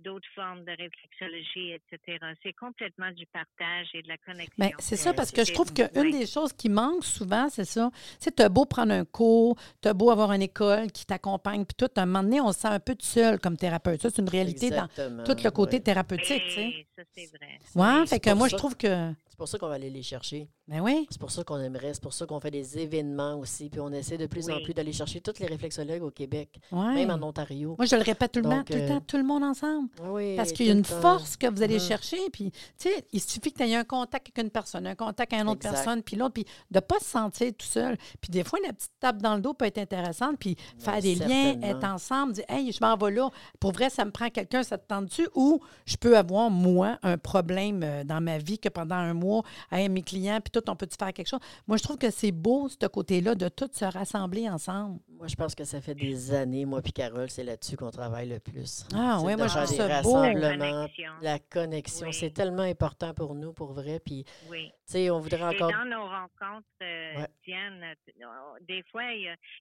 d'autres 0.03 0.29
formes 0.35 0.65
de 0.65 0.71
réflexologie, 0.71 1.73
etc. 1.73 2.19
C'est 2.43 2.53
complètement 2.55 3.11
du 3.13 3.27
partage 3.27 3.89
et 3.95 4.03
de 4.03 4.09
la 4.09 4.17
connexion. 4.19 4.55
Bien, 4.59 4.71
c'est 4.79 4.97
ça, 4.97 5.13
parce 5.13 5.31
que 5.31 5.41
je 5.43 5.47
c'est- 5.47 5.53
trouve 5.53 5.73
qu'une 5.73 5.89
oui. 5.97 6.13
des 6.13 6.27
choses 6.27 6.53
qui 6.53 6.69
manque 6.69 7.05
souvent, 7.05 7.49
c'est 7.49 7.65
ça. 7.65 7.91
Tu 7.93 7.99
sais, 8.21 8.31
t'as 8.31 8.49
beau 8.49 8.65
prendre 8.65 8.93
un 8.93 9.05
cours, 9.05 9.57
t'as 9.81 9.93
beau 9.95 10.11
avoir 10.11 10.33
une 10.33 10.43
école 10.43 10.91
qui 10.93 11.07
t'accompagne, 11.07 11.65
puis 11.65 11.75
tout, 11.77 11.91
à 11.97 12.03
un 12.03 12.07
moment 12.07 12.23
donné, 12.23 12.41
on 12.41 12.53
se 12.53 12.61
sent 12.61 12.69
un 12.69 12.81
peu 12.81 12.95
tout 12.95 13.07
seul 13.07 13.39
comme 13.39 13.57
thérapeute. 13.57 14.01
Ça, 14.03 14.11
c'est 14.11 14.23
une 14.23 14.29
réalité 14.29 14.71
dans 14.71 14.89
tout 14.89 15.37
le 15.43 15.51
côté 15.51 15.77
ouais. 15.77 15.83
thérapeutique, 15.83 16.43
tu 16.49 16.51
sais. 16.55 16.65
Oui, 16.67 16.87
ça, 16.97 17.03
c'est 17.15 17.27
vrai. 17.37 17.59
Ouais, 17.75 18.01
Oui, 18.01 18.01
fait 18.01 18.07
c'est 18.07 18.21
que 18.21 18.31
moi, 18.35 18.49
ça 18.49 18.57
je 18.57 18.59
trouve 18.59 18.77
que. 18.77 19.13
C'est 19.29 19.37
pour 19.37 19.49
ça 19.49 19.59
qu'on 19.59 19.69
va 19.69 19.75
aller 19.75 19.91
les 19.91 20.03
chercher. 20.03 20.49
Ben 20.71 20.81
oui. 20.83 21.09
C'est 21.11 21.19
pour 21.19 21.33
ça 21.33 21.43
qu'on 21.43 21.59
aimerait, 21.59 21.93
c'est 21.95 22.03
pour 22.03 22.13
ça 22.13 22.27
qu'on 22.27 22.39
fait 22.39 22.53
des 22.53 22.79
événements 22.79 23.35
aussi, 23.41 23.69
puis 23.69 23.81
on 23.81 23.91
essaie 23.91 24.17
de 24.17 24.27
plus 24.27 24.49
en 24.51 24.61
plus 24.63 24.73
d'aller 24.73 24.93
chercher 24.93 25.21
tous 25.21 25.41
les 25.41 25.47
réflexologues 25.47 26.03
au 26.05 26.13
Québec, 26.13 26.61
même 26.71 27.11
en 27.11 27.21
Ontario. 27.27 27.75
Moi, 27.77 27.87
je 27.87 27.97
le 27.97 28.03
répète 28.03 28.31
tout 28.31 28.39
le, 28.39 28.45
temps, 28.45 28.59
Donc, 28.59 28.67
tout 28.67 28.75
le 28.75 28.83
euh, 28.83 28.89
temps, 28.89 29.01
tout 29.01 29.17
le 29.17 29.25
monde 29.25 29.43
ensemble. 29.43 29.89
Oui, 30.05 30.37
Parce 30.37 30.53
qu'il 30.53 30.67
y 30.67 30.71
a 30.71 30.73
une 30.73 30.85
force 30.85 31.37
que 31.37 31.49
vous 31.53 31.61
allez 31.63 31.75
Mhm. 31.75 31.81
chercher. 31.81 32.19
Puis, 32.33 32.53
tu 32.53 32.89
sais, 32.89 33.05
il 33.13 33.21
suffit 33.21 33.53
que 33.53 33.59
tu 33.59 33.65
aies 33.69 33.75
un 33.75 33.83
contact 33.83 34.29
avec 34.29 34.39
une 34.47 34.51
personne, 34.53 34.87
un 34.87 34.95
contact 34.95 35.33
avec 35.33 35.43
une 35.43 35.51
autre 35.51 35.59
Exact. 35.67 35.73
personne, 35.73 36.03
puis 36.05 36.15
l'autre, 36.15 36.35
puis 36.35 36.45
de 36.45 36.77
ne 36.77 36.81
pas 36.81 37.01
se 37.01 37.07
sentir 37.07 37.51
tout 37.59 37.67
seul. 37.67 37.97
Puis, 38.21 38.31
des 38.31 38.45
fois, 38.45 38.61
la 38.65 38.73
petite 38.73 38.93
tape 39.01 39.21
dans 39.21 39.35
le 39.35 39.41
dos 39.41 39.55
peut 39.55 39.65
être 39.65 39.79
intéressante, 39.79 40.37
puis 40.39 40.55
faire 40.79 41.03
des 41.03 41.17
liens, 41.17 41.61
être 41.63 41.85
ensemble, 41.85 42.35
dire, 42.35 42.45
hey, 42.49 42.71
je 42.71 42.79
m'en 42.81 42.97
vais 42.97 43.11
là. 43.11 43.29
Pour 43.59 43.73
vrai, 43.73 43.91
ça 43.91 44.05
me 44.05 44.13
prend 44.13 44.29
quelqu'un, 44.31 44.63
ça 44.63 44.79
te 44.79 44.87
tente 44.87 45.07
dessus. 45.07 45.29
Ou 45.35 45.59
je 45.85 45.97
peux 45.97 46.17
avoir, 46.17 46.49
moi, 46.49 46.97
un 47.03 47.19
problème 47.19 47.83
euh, 47.83 48.05
dans 48.05 48.21
ma 48.21 48.39
vie 48.39 48.61
que 48.61 48.69
pendant 48.69 48.95
un 48.95 49.15
mois, 49.15 49.43
hey, 49.73 49.89
mes 49.89 50.03
clients, 50.03 50.39
puis 50.41 50.53
tout, 50.53 50.60
on 50.69 50.77
peut-tu 50.77 50.97
faire 50.99 51.13
quelque 51.13 51.29
chose? 51.29 51.41
Moi, 51.67 51.77
je 51.77 51.83
trouve 51.83 51.99
que 51.99 52.11
c'est 52.11 52.33
beau, 52.33 52.69
ce 52.69 52.87
côté-là, 52.87 53.35
de 53.35 53.49
tout 53.49 53.69
se 53.73 53.85
rassembler 53.85 54.49
ensemble. 54.49 55.01
Moi, 55.09 55.27
je 55.29 55.35
pense 55.37 55.55
que 55.55 55.65
ça 55.65 55.81
fait 55.81 55.95
des 55.95 56.33
années, 56.33 56.65
moi 56.65 56.83
puis 56.83 56.93
Carole, 56.93 57.29
c'est 57.31 57.45
là-dessus 57.45 57.77
qu'on 57.77 57.91
travaille 57.91 58.29
le 58.29 58.41
plus. 58.41 58.87
Ah 58.95 59.19
de 59.19 59.23
moi, 59.23 59.47
je 59.47 59.55
trouve 59.55 59.67
ça 59.67 60.03
beau. 60.03 60.13
Connexion. 60.15 61.13
La 61.23 61.39
connexion, 61.39 62.07
Oui. 62.09 62.15
c'est 62.15 62.31
tellement 62.31 62.63
important 62.63 63.13
pour 63.15 63.35
nous, 63.35 63.53
pour 63.53 63.73
vrai. 63.73 64.01
Puis, 64.05 64.25
tu 64.25 64.31
Oui. 64.51 64.71
sais, 64.85 65.11
on 65.11 65.21
voudrait 65.21 65.41
Et 65.41 65.57
encore. 65.57 65.71
dans 65.73 65.85
nos 65.85 66.05
rencontres, 66.07 66.67
euh, 66.83 67.17
Ouais. 67.17 67.27
Diane, 67.45 67.83
euh, 67.83 68.59
des 68.69 68.83
fois, 68.91 69.03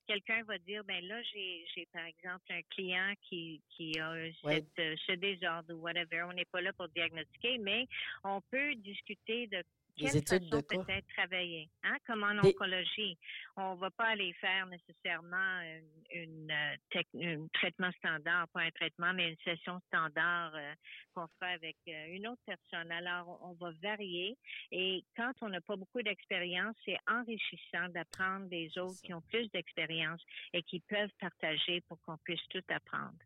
quelqu'un 0.08 0.44
va 0.48 0.58
dire, 0.60 0.84
ben 0.86 1.04
là, 1.06 1.22
j'ai, 1.34 1.66
j'ai 1.76 1.88
par 1.94 2.06
exemple 2.06 2.46
un 2.52 2.62
client 2.74 3.14
qui, 3.28 3.62
qui 3.76 4.00
a 4.00 4.08
un- 4.10 4.30
Ouais. 4.44 4.56
cette, 4.56 4.80
euh, 4.80 4.96
ce 5.08 5.12
désordre 5.14 5.74
ou 5.74 5.80
whatever. 5.82 6.24
On 6.24 6.34
n'est 6.34 6.46
pas 6.46 6.62
là 6.62 6.72
pour 6.74 6.88
diagnostiquer, 6.90 7.58
mais 7.60 7.86
on 8.24 8.42
peut 8.52 8.76
discuter 8.76 9.48
de 9.48 9.64
Des 10.00 10.06
quelle 10.06 10.18
études 10.18 10.50
façon 10.50 10.58
de 10.58 10.62
peut-être 10.86 11.08
travailler. 11.16 11.70
Hein? 11.84 11.98
Comme 12.08 12.24
en 12.24 12.42
Des- 12.42 12.50
oncologie, 12.50 13.18
on 13.58 13.76
va 13.76 13.92
pas 13.92 14.08
aller 14.08 14.34
faire 14.34 14.66
nécessairement 14.68 15.62
une, 15.62 16.22
une, 16.24 16.52
euh, 16.52 16.76
tec- 16.90 17.08
un 17.16 17.48
traitement 17.54 17.92
standard, 17.94 18.48
pas 18.50 18.62
un 18.62 18.72
traitement, 18.72 19.14
mais 19.14 19.30
une 19.32 19.38
session 19.44 19.80
standard 19.88 20.54
euh, 20.56 20.74
qu'on 21.14 21.28
fera 21.40 21.52
avec 21.52 21.78
euh, 21.88 22.08
une 22.16 22.28
autre 22.28 22.42
personne. 22.46 22.92
Alors, 22.92 23.40
on 23.44 23.54
va 23.54 23.72
varier 23.82 24.38
et 24.72 25.04
quand 25.16 25.34
on 25.42 25.50
n'a 25.50 25.62
pas 25.62 25.76
beaucoup 25.76 26.02
d'expérience, 26.02 26.76
c'est 26.86 26.98
enrichissant 27.08 27.90
d'apprendre 27.90 28.48
des 28.48 28.70
autres 28.78 29.02
qui 29.04 29.14
ont 29.14 29.22
plus 29.22 29.50
d'expérience 29.52 30.22
et 30.54 30.64
qui 30.64 30.80
peuvent 30.80 31.12
partager 31.20 31.82
pour 31.82 32.00
qu'on 32.02 32.18
puisse 32.18 32.48
tout 32.50 32.64
apprendre. 32.70 33.18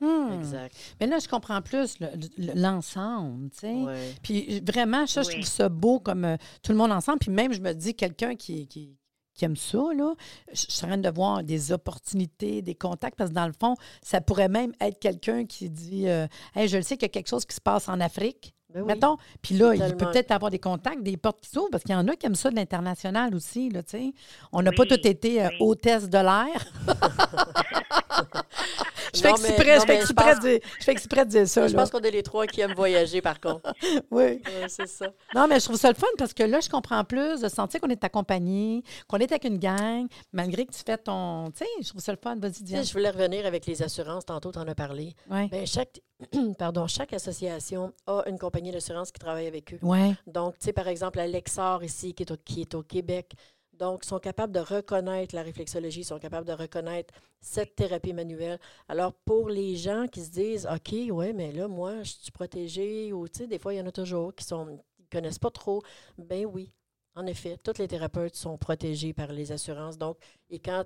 Hmm. 0.00 0.32
Exact. 0.32 0.74
Mais 1.00 1.06
là, 1.06 1.18
je 1.18 1.28
comprends 1.28 1.60
plus 1.60 1.98
le- 2.00 2.08
le- 2.38 2.52
l'ensemble, 2.60 3.50
tu 3.50 3.58
sais. 3.58 3.72
Ouais. 3.74 4.14
Puis 4.22 4.60
vraiment, 4.66 5.06
ça, 5.06 5.22
je 5.22 5.30
trouve 5.30 5.44
ça 5.44 5.68
beau 5.68 6.00
comme 6.00 6.24
euh, 6.24 6.36
tout 6.62 6.72
le 6.72 6.78
monde 6.78 6.92
ensemble. 6.92 7.18
Puis 7.18 7.30
même, 7.30 7.52
je 7.52 7.60
me 7.60 7.72
dis, 7.74 7.94
quelqu'un 7.94 8.34
qui, 8.34 8.66
qui, 8.66 8.96
qui 9.34 9.44
aime 9.44 9.56
ça, 9.56 9.78
là, 9.94 10.14
je 10.52 10.62
je 10.68 10.72
suis 10.74 10.84
en 10.84 10.88
train 10.88 10.98
de 10.98 11.10
voir 11.10 11.42
des 11.44 11.70
opportunités, 11.72 12.62
des 12.62 12.74
contacts, 12.74 13.16
parce 13.16 13.30
que 13.30 13.34
dans 13.34 13.46
le 13.46 13.52
fond, 13.52 13.74
ça 14.02 14.20
pourrait 14.22 14.48
même 14.48 14.72
être 14.80 14.98
quelqu'un 14.98 15.44
qui 15.44 15.68
dit 15.68 16.08
euh, 16.08 16.26
Hey, 16.54 16.66
je 16.68 16.78
le 16.78 16.82
sais 16.82 16.96
qu'il 16.96 17.02
y 17.04 17.10
a 17.10 17.12
quelque 17.12 17.28
chose 17.28 17.44
qui 17.44 17.54
se 17.54 17.60
passe 17.60 17.88
en 17.88 18.00
Afrique. 18.00 18.54
Ben 18.72 18.82
oui. 18.82 18.86
Mettons. 18.86 19.16
Puis 19.42 19.56
là, 19.56 19.74
il 19.74 19.80
peut 19.96 20.06
peut-être 20.12 20.30
avoir 20.30 20.48
des 20.50 20.60
contacts, 20.60 21.02
des 21.02 21.16
portes 21.16 21.40
qui 21.40 21.50
s'ouvrent, 21.50 21.70
parce 21.72 21.82
qu'il 21.82 21.92
y 21.92 21.96
en 21.96 22.06
a 22.06 22.14
qui 22.14 22.24
aiment 22.26 22.36
ça 22.36 22.50
de 22.50 22.54
l'international 22.56 23.34
aussi, 23.34 23.68
là, 23.68 23.82
tu 23.82 23.90
sais. 23.98 24.12
On 24.52 24.62
n'a 24.62 24.70
pas 24.70 24.86
tout 24.86 25.06
été 25.06 25.42
euh, 25.42 25.48
oui. 25.48 25.56
hôtesse 25.60 26.08
de 26.08 26.18
l'air. 26.18 26.64
je 29.14 29.20
fais 29.20 29.30
exprès, 29.30 29.80
je 29.80 29.86
fais 29.86 29.96
exprès 29.96 30.34
de 30.36 30.40
dire- 30.40 30.60
je 30.78 30.84
fais 30.84 30.92
exprès 30.92 31.24
de 31.24 31.30
dire 31.30 31.48
ça, 31.48 31.66
Je 31.68 31.74
là. 31.74 31.80
pense 31.82 31.90
qu'on 31.90 32.00
est 32.00 32.10
les 32.10 32.22
trois 32.22 32.46
qui 32.46 32.60
aiment 32.60 32.74
voyager, 32.74 33.20
par 33.20 33.40
contre. 33.40 33.72
Oui. 34.10 34.22
Ouais, 34.22 34.42
c'est 34.68 34.86
ça. 34.88 35.06
Non, 35.34 35.46
mais 35.48 35.60
je 35.60 35.64
trouve 35.64 35.76
ça 35.76 35.88
le 35.88 35.94
fun 35.94 36.06
parce 36.18 36.32
que 36.34 36.42
là, 36.42 36.60
je 36.60 36.68
comprends 36.68 37.04
plus 37.04 37.40
de 37.40 37.48
sentir 37.48 37.80
qu'on 37.80 37.88
est 37.90 38.02
accompagné, 38.04 38.82
qu'on 39.08 39.18
est 39.18 39.30
avec 39.30 39.44
une 39.44 39.58
gang, 39.58 40.06
malgré 40.32 40.66
que 40.66 40.72
tu 40.72 40.80
fais 40.84 40.98
ton. 40.98 41.50
Tu 41.50 41.58
sais, 41.58 41.66
je 41.82 41.88
trouve 41.88 42.00
ça 42.02 42.12
le 42.12 42.18
fun. 42.22 42.36
Vas-y, 42.36 42.62
Diane. 42.62 42.84
je 42.84 42.92
voulais 42.92 43.10
revenir 43.10 43.46
avec 43.46 43.66
les 43.66 43.82
assurances. 43.82 44.24
Tantôt, 44.26 44.52
tu 44.52 44.58
en 44.58 44.66
as 44.68 44.74
parlé. 44.74 45.14
Oui. 45.30 45.48
Ben, 45.48 45.66
chaque, 45.66 46.00
pardon, 46.58 46.86
chaque 46.86 47.12
association 47.12 47.92
a 48.06 48.22
une 48.26 48.38
compagnie 48.38 48.70
d'assurance 48.72 49.10
qui 49.12 49.18
travaille 49.20 49.46
avec 49.46 49.74
eux. 49.74 49.78
Oui. 49.82 50.14
Donc, 50.26 50.54
tu 50.58 50.66
sais, 50.66 50.72
par 50.72 50.88
exemple, 50.88 51.18
Alexor 51.20 51.82
ici, 51.84 52.14
qui 52.14 52.22
est, 52.24 52.30
au, 52.32 52.36
qui 52.36 52.62
est 52.62 52.74
au 52.74 52.82
Québec, 52.82 53.32
donc, 53.80 54.04
sont 54.04 54.18
capables 54.18 54.52
de 54.52 54.60
reconnaître 54.60 55.34
la 55.34 55.42
réflexologie, 55.42 56.04
sont 56.04 56.18
capables 56.18 56.46
de 56.46 56.52
reconnaître 56.52 57.14
cette 57.40 57.74
thérapie 57.74 58.12
manuelle. 58.12 58.60
Alors, 58.88 59.14
pour 59.14 59.48
les 59.48 59.74
gens 59.74 60.06
qui 60.06 60.22
se 60.22 60.30
disent, 60.30 60.68
OK, 60.70 60.94
ouais, 61.10 61.32
mais 61.32 61.50
là, 61.50 61.66
moi, 61.66 62.02
je 62.02 62.12
suis 62.12 62.30
protégée, 62.30 63.12
ou, 63.12 63.26
tu 63.26 63.38
sais, 63.38 63.46
des 63.46 63.58
fois, 63.58 63.72
il 63.72 63.78
y 63.78 63.80
en 63.80 63.86
a 63.86 63.92
toujours 63.92 64.34
qui 64.34 64.44
qui 64.44 65.06
connaissent 65.10 65.38
pas 65.38 65.50
trop. 65.50 65.82
Ben 66.18 66.44
oui, 66.44 66.70
en 67.14 67.26
effet, 67.26 67.56
tous 67.56 67.78
les 67.78 67.88
thérapeutes 67.88 68.36
sont 68.36 68.58
protégés 68.58 69.14
par 69.14 69.32
les 69.32 69.50
assurances. 69.50 69.96
Donc, 69.98 70.18
et 70.50 70.58
quand 70.58 70.84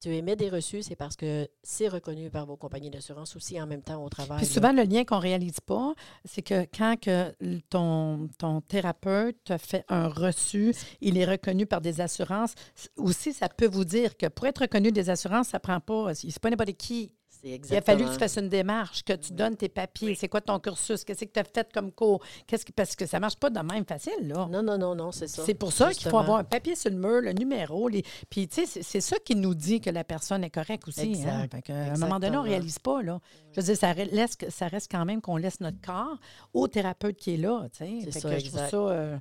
tu 0.00 0.14
émets 0.14 0.36
des 0.36 0.48
reçus, 0.48 0.82
c'est 0.82 0.96
parce 0.96 1.16
que 1.16 1.48
c'est 1.62 1.88
reconnu 1.88 2.30
par 2.30 2.46
vos 2.46 2.56
compagnies 2.56 2.90
d'assurance 2.90 3.36
aussi 3.36 3.60
en 3.60 3.66
même 3.66 3.82
temps 3.82 4.04
au 4.04 4.08
travail. 4.08 4.38
Puis 4.38 4.46
là. 4.46 4.52
souvent, 4.52 4.72
le 4.72 4.82
lien 4.82 5.04
qu'on 5.04 5.18
réalise 5.18 5.60
pas, 5.60 5.94
c'est 6.24 6.42
que 6.42 6.66
quand 6.76 6.96
que 7.00 7.32
ton, 7.70 8.28
ton 8.38 8.60
thérapeute 8.60 9.36
te 9.44 9.56
fait 9.56 9.84
un 9.88 10.08
reçu, 10.08 10.74
il 11.00 11.16
est 11.16 11.24
reconnu 11.24 11.66
par 11.66 11.80
des 11.80 12.00
assurances. 12.00 12.54
Aussi, 12.96 13.32
ça 13.32 13.48
peut 13.48 13.68
vous 13.68 13.84
dire 13.84 14.16
que 14.16 14.26
pour 14.26 14.46
être 14.46 14.62
reconnu 14.62 14.90
des 14.90 15.10
assurances, 15.10 15.48
ça 15.48 15.60
prend 15.60 15.80
pas. 15.80 16.14
C'est 16.14 16.38
pas 16.40 16.50
n'importe 16.50 16.76
qui. 16.76 17.12
Il 17.44 17.76
a 17.76 17.80
fallu 17.80 18.04
que 18.04 18.12
tu 18.12 18.18
fasses 18.18 18.36
une 18.36 18.48
démarche, 18.48 19.02
que 19.04 19.12
tu 19.12 19.32
donnes 19.32 19.56
tes 19.56 19.68
papiers. 19.68 20.14
C'est 20.14 20.28
quoi 20.28 20.40
ton 20.40 20.58
cursus? 20.58 21.04
Qu'est-ce 21.04 21.24
que 21.24 21.30
tu 21.30 21.40
as 21.40 21.44
fait 21.44 21.72
comme 21.72 21.92
cours? 21.92 22.22
Qu'est-ce 22.46 22.64
que, 22.64 22.72
parce 22.72 22.96
que 22.96 23.06
ça 23.06 23.18
ne 23.18 23.22
marche 23.22 23.36
pas 23.36 23.50
de 23.50 23.60
même 23.60 23.84
facile, 23.84 24.28
là. 24.28 24.48
Non, 24.50 24.62
non, 24.62 24.78
non, 24.78 24.94
non, 24.94 25.12
c'est 25.12 25.28
ça. 25.28 25.42
C'est 25.44 25.54
pour 25.54 25.72
ça 25.72 25.92
qu'il 25.92 26.08
faut 26.08 26.18
avoir 26.18 26.38
un 26.38 26.44
papier 26.44 26.74
sur 26.74 26.90
le 26.90 26.96
mur, 26.96 27.20
le 27.20 27.32
numéro. 27.32 27.88
Les... 27.88 28.02
Puis, 28.30 28.48
tu 28.48 28.66
sais, 28.66 28.82
c'est 28.82 29.00
ça 29.00 29.16
qui 29.24 29.34
nous 29.36 29.54
dit 29.54 29.80
que 29.80 29.90
la 29.90 30.04
personne 30.04 30.44
est 30.44 30.50
correcte 30.50 30.88
aussi. 30.88 31.22
Hein. 31.26 31.44
Exact. 31.44 31.70
à 31.70 31.94
un 31.94 31.98
moment 31.98 32.18
donné, 32.18 32.36
on 32.36 32.42
ne 32.42 32.48
réalise 32.48 32.78
pas, 32.78 33.02
là. 33.02 33.20
Je 33.52 33.60
veux 33.60 33.66
dire, 33.66 33.76
ça, 33.76 33.92
reste, 33.92 34.50
ça 34.50 34.68
reste 34.68 34.90
quand 34.90 35.04
même 35.04 35.20
qu'on 35.20 35.36
laisse 35.36 35.60
notre 35.60 35.80
corps 35.80 36.18
au 36.54 36.68
thérapeute 36.68 37.16
qui 37.16 37.34
est 37.34 37.38
là, 37.38 37.66
tu 37.72 37.84
sais. 37.84 38.10
C'est 38.10 38.20
ça, 38.20 38.38
je 38.38 38.46
trouve 38.48 38.68
ça, 38.68 38.76
euh, 38.76 39.18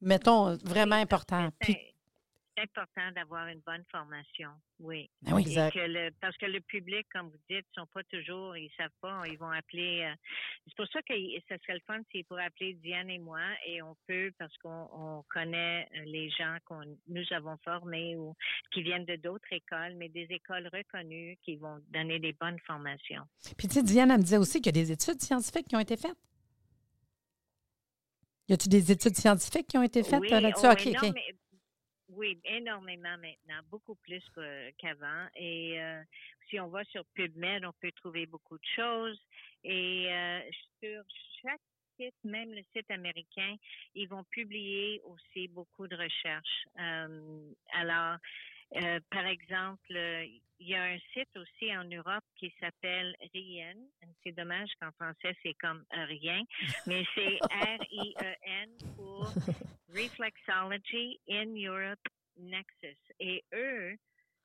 mettons, 0.00 0.56
vraiment 0.64 0.96
important. 0.96 1.48
Puis, 1.58 1.76
important 2.58 3.10
d'avoir 3.14 3.48
une 3.48 3.60
bonne 3.60 3.84
formation, 3.90 4.50
oui. 4.80 5.10
Ben 5.22 5.34
oui 5.34 5.54
parce 6.20 6.36
que 6.36 6.46
le 6.46 6.60
public, 6.60 7.06
comme 7.12 7.28
vous 7.28 7.38
dites, 7.50 7.66
ne 7.76 7.82
sont 7.82 7.86
pas 7.92 8.02
toujours, 8.04 8.56
ils 8.56 8.70
savent 8.76 8.90
pas, 9.00 9.22
ils 9.26 9.38
vont 9.38 9.50
appeler. 9.50 10.02
Euh, 10.02 10.14
c'est 10.66 10.76
pour 10.76 10.86
ça 10.88 11.02
que 11.02 11.14
ce 11.14 11.56
serait 11.62 11.74
le 11.74 11.80
fun 11.86 12.00
s'ils 12.10 12.24
pourraient 12.24 12.44
appeler 12.44 12.74
Diane 12.74 13.10
et 13.10 13.18
moi, 13.18 13.40
et 13.66 13.82
on 13.82 13.96
peut, 14.06 14.32
parce 14.38 14.56
qu'on 14.58 15.24
connaît 15.28 15.88
euh, 15.96 16.04
les 16.04 16.30
gens 16.30 16.56
que 16.68 16.74
nous 17.08 17.24
avons 17.32 17.56
formés 17.64 18.16
ou 18.16 18.34
qui 18.72 18.82
viennent 18.82 19.04
de 19.04 19.16
d'autres 19.16 19.52
écoles, 19.52 19.94
mais 19.96 20.08
des 20.08 20.26
écoles 20.30 20.68
reconnues 20.72 21.36
qui 21.42 21.56
vont 21.56 21.80
donner 21.90 22.18
des 22.18 22.32
bonnes 22.32 22.58
formations. 22.66 23.22
Puis 23.56 23.68
tu 23.68 23.74
sais, 23.74 23.82
Diane, 23.82 24.10
elle 24.10 24.18
me 24.18 24.22
disait 24.22 24.38
aussi 24.38 24.60
qu'il 24.60 24.76
y 24.76 24.80
a 24.80 24.82
des 24.82 24.92
études 24.92 25.20
scientifiques 25.20 25.68
qui 25.68 25.76
ont 25.76 25.80
été 25.80 25.96
faites. 25.96 26.16
Y 28.48 28.52
a-t-il 28.52 28.68
des 28.68 28.92
études 28.92 29.16
scientifiques 29.16 29.66
qui 29.66 29.78
ont 29.78 29.82
été 29.82 30.02
faites 30.02 30.28
là-dessus? 30.30 30.66
Oh, 30.66 31.12
oui, 32.16 32.38
énormément 32.44 33.16
maintenant, 33.18 33.62
beaucoup 33.70 33.96
plus 33.96 34.22
qu'avant. 34.78 35.26
Et 35.36 35.80
euh, 35.80 36.02
si 36.48 36.60
on 36.60 36.68
va 36.68 36.84
sur 36.84 37.04
PubMed, 37.14 37.64
on 37.64 37.72
peut 37.80 37.92
trouver 37.92 38.26
beaucoup 38.26 38.56
de 38.56 38.66
choses. 38.76 39.20
Et 39.62 40.06
euh, 40.12 40.40
sur 40.82 41.02
chaque 41.42 41.60
site, 41.98 42.14
même 42.24 42.52
le 42.52 42.62
site 42.74 42.90
américain, 42.90 43.56
ils 43.94 44.08
vont 44.08 44.24
publier 44.24 45.00
aussi 45.04 45.48
beaucoup 45.48 45.86
de 45.86 45.96
recherches. 45.96 46.66
Euh, 46.78 47.52
alors, 47.72 48.18
par 49.10 49.26
exemple, 49.26 49.92
il 50.58 50.68
y 50.68 50.74
a 50.74 50.82
un 50.82 50.98
site 51.12 51.36
aussi 51.36 51.76
en 51.76 51.84
Europe 51.84 52.24
qui 52.36 52.52
s'appelle 52.60 53.14
RIEN. 53.34 53.76
C'est 54.22 54.32
dommage 54.32 54.70
qu'en 54.80 54.92
français, 54.92 55.36
c'est 55.42 55.54
comme 55.54 55.84
rien, 55.90 56.42
mais 56.86 57.04
c'est 57.14 57.38
R-I-E-N 57.50 58.70
pour 58.96 59.32
Reflexology 59.88 61.20
in 61.28 61.54
Europe 61.54 62.00
Nexus. 62.36 62.98
Et 63.20 63.44
eux 63.54 63.96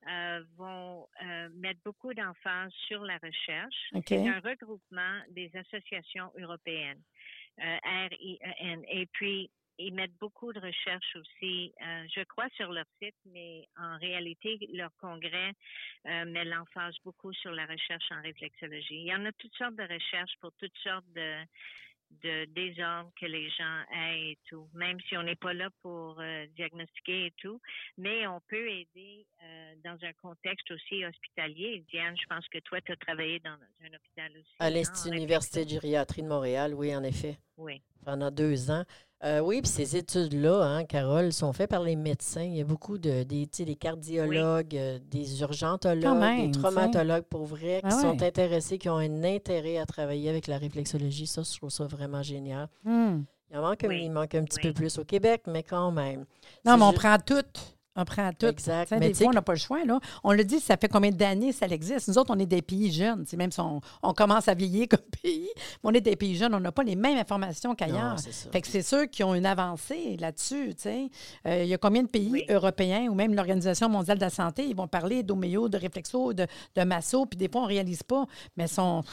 euh, 0.07 0.43
vont 0.57 1.07
euh, 1.21 1.49
mettre 1.55 1.81
beaucoup 1.83 2.13
d'emphase 2.13 2.71
sur 2.87 3.03
la 3.03 3.17
recherche. 3.17 3.91
C'est 4.07 4.27
un 4.27 4.39
regroupement 4.39 5.19
des 5.31 5.51
associations 5.55 6.31
européennes, 6.37 7.01
euh, 7.59 7.77
R-I-E-N. 7.83 8.83
Et 8.87 9.07
puis, 9.07 9.49
ils 9.79 9.93
mettent 9.93 10.17
beaucoup 10.19 10.53
de 10.53 10.59
recherches 10.59 11.15
aussi, 11.15 11.73
je 12.15 12.23
crois, 12.25 12.47
sur 12.55 12.71
leur 12.71 12.85
site, 13.01 13.15
mais 13.25 13.67
en 13.77 13.97
réalité, 13.97 14.59
leur 14.73 14.91
congrès 14.97 15.53
met 16.05 16.45
l'emphase 16.45 16.95
beaucoup 17.03 17.33
sur 17.33 17.51
la 17.51 17.65
recherche 17.65 18.11
en 18.11 18.21
réflexologie. 18.21 18.95
Il 18.95 19.07
y 19.07 19.15
en 19.15 19.25
a 19.25 19.31
toutes 19.33 19.55
sortes 19.55 19.75
de 19.75 19.83
recherches 19.83 20.35
pour 20.41 20.51
toutes 20.59 20.77
sortes 20.83 21.07
de, 21.15 21.43
de 22.23 22.45
désordre 22.45 23.11
que 23.19 23.25
les 23.25 23.49
gens 23.51 23.83
aient 23.95 24.31
et 24.31 24.37
tout, 24.49 24.67
même 24.73 24.99
si 25.07 25.15
on 25.15 25.23
n'est 25.23 25.35
pas 25.35 25.53
là 25.53 25.69
pour 25.81 26.19
euh, 26.19 26.45
diagnostiquer 26.55 27.27
et 27.27 27.33
tout, 27.37 27.61
mais 27.97 28.27
on 28.27 28.41
peut 28.41 28.69
aider 28.69 29.25
euh, 29.43 29.73
dans 29.83 29.97
un 30.03 30.13
contexte 30.13 30.69
aussi 30.71 31.05
hospitalier. 31.05 31.85
Diane, 31.89 32.17
je 32.19 32.25
pense 32.27 32.47
que 32.49 32.59
toi, 32.59 32.81
tu 32.81 32.91
as 32.91 32.97
travaillé 32.97 33.39
dans 33.39 33.57
un 33.83 33.93
hôpital 33.93 34.31
aussi. 34.37 34.55
À 34.59 34.69
l'Institut 34.69 35.15
Université 35.15 35.65
de 35.65 35.69
gériatrie 35.69 36.23
de 36.23 36.27
Montréal, 36.27 36.73
oui, 36.73 36.95
en 36.95 37.03
effet. 37.03 37.37
Oui. 37.57 37.81
Pendant 38.03 38.31
deux 38.31 38.71
ans. 38.71 38.83
Euh, 39.25 39.39
oui, 39.41 39.61
puis 39.61 39.69
ces 39.69 39.97
études-là, 39.97 40.63
hein, 40.63 40.85
Carole, 40.85 41.33
sont 41.33 41.51
faites 41.51 41.69
par 41.69 41.83
les 41.83 41.97
médecins. 41.97 42.43
Il 42.43 42.55
y 42.55 42.61
a 42.61 42.63
beaucoup 42.63 42.97
de 42.97 43.23
des, 43.23 43.45
des 43.47 43.75
cardiologues, 43.75 44.75
euh, 44.75 44.97
des 45.11 45.41
urgentologues, 45.41 46.37
des 46.37 46.51
traumatologues 46.51 47.25
pour 47.25 47.45
vrai 47.45 47.81
qui 47.81 47.91
ah 47.91 48.01
sont 48.01 48.21
intéressés, 48.23 48.77
qui 48.77 48.87
ont 48.87 48.97
un 48.97 49.23
intérêt 49.25 49.77
à 49.77 49.85
travailler 49.85 50.29
avec 50.29 50.47
la 50.47 50.57
réflexologie. 50.57 51.27
Ça, 51.27 51.41
je 51.43 51.57
trouve 51.57 51.69
ça 51.69 51.85
vraiment 51.85 52.23
génial. 52.23 52.69
Hmm. 52.85 53.23
Il, 53.51 53.59
manque, 53.59 53.85
il 53.89 54.11
manque 54.11 54.35
un 54.35 54.43
petit 54.43 54.59
peu 54.61 54.73
plus 54.73 54.97
au 54.99 55.03
Québec, 55.03 55.41
mais 55.47 55.63
quand 55.63 55.91
même. 55.91 56.23
Non, 56.63 56.77
mais 56.77 56.85
on 56.85 56.93
prend 56.93 57.17
tout. 57.17 57.43
On 57.95 58.05
prend 58.05 58.31
tout. 58.31 58.45
Exact. 58.45 58.91
Mais 58.91 59.09
des 59.09 59.13
fois, 59.13 59.27
on 59.27 59.33
n'a 59.33 59.41
pas 59.41 59.53
le 59.53 59.59
choix. 59.59 59.83
Là. 59.83 59.99
On 60.23 60.31
le 60.31 60.43
dit, 60.43 60.59
ça 60.59 60.77
fait 60.77 60.87
combien 60.87 61.11
d'années 61.11 61.51
ça 61.51 61.65
existe? 61.65 62.07
Nous 62.07 62.17
autres, 62.17 62.33
on 62.33 62.39
est 62.39 62.45
des 62.45 62.61
pays 62.61 62.91
jeunes. 62.91 63.25
Même 63.35 63.51
si 63.51 63.59
on, 63.59 63.81
commence 64.13 64.47
à 64.47 64.53
vieillir 64.53 64.87
comme 64.89 64.99
pays, 65.21 65.49
mais 65.83 65.89
on 65.89 65.93
est 65.93 66.01
des 66.01 66.15
pays 66.15 66.35
jeunes, 66.35 66.53
on 66.53 66.59
n'a 66.59 66.71
pas 66.71 66.83
les 66.83 66.95
mêmes 66.95 67.17
informations 67.17 67.75
qu'ailleurs. 67.75 68.17
Fait 68.51 68.61
que 68.61 68.67
c'est 68.67 68.81
ceux 68.81 69.05
qui 69.07 69.23
ont 69.23 69.33
une 69.33 69.45
avancée 69.45 70.17
là-dessus. 70.19 70.73
Euh, 70.85 71.63
il 71.63 71.67
y 71.67 71.73
a 71.73 71.77
combien 71.77 72.03
de 72.03 72.07
pays 72.07 72.45
européens 72.49 73.07
ou 73.09 73.15
même 73.15 73.33
l'Organisation 73.33 73.89
mondiale 73.89 74.17
de 74.17 74.23
la 74.23 74.29
santé, 74.29 74.65
ils 74.65 74.75
vont 74.75 74.87
parler 74.87 75.23
d'homéo, 75.23 75.67
de 75.67 75.77
réflexo, 75.77 76.33
de, 76.33 76.45
de 76.75 76.83
masso, 76.83 77.25
puis 77.25 77.37
des 77.37 77.49
fois, 77.49 77.61
on 77.61 77.65
ne 77.65 77.69
réalise 77.69 78.03
pas, 78.03 78.25
mais 78.55 78.67
sont 78.67 79.03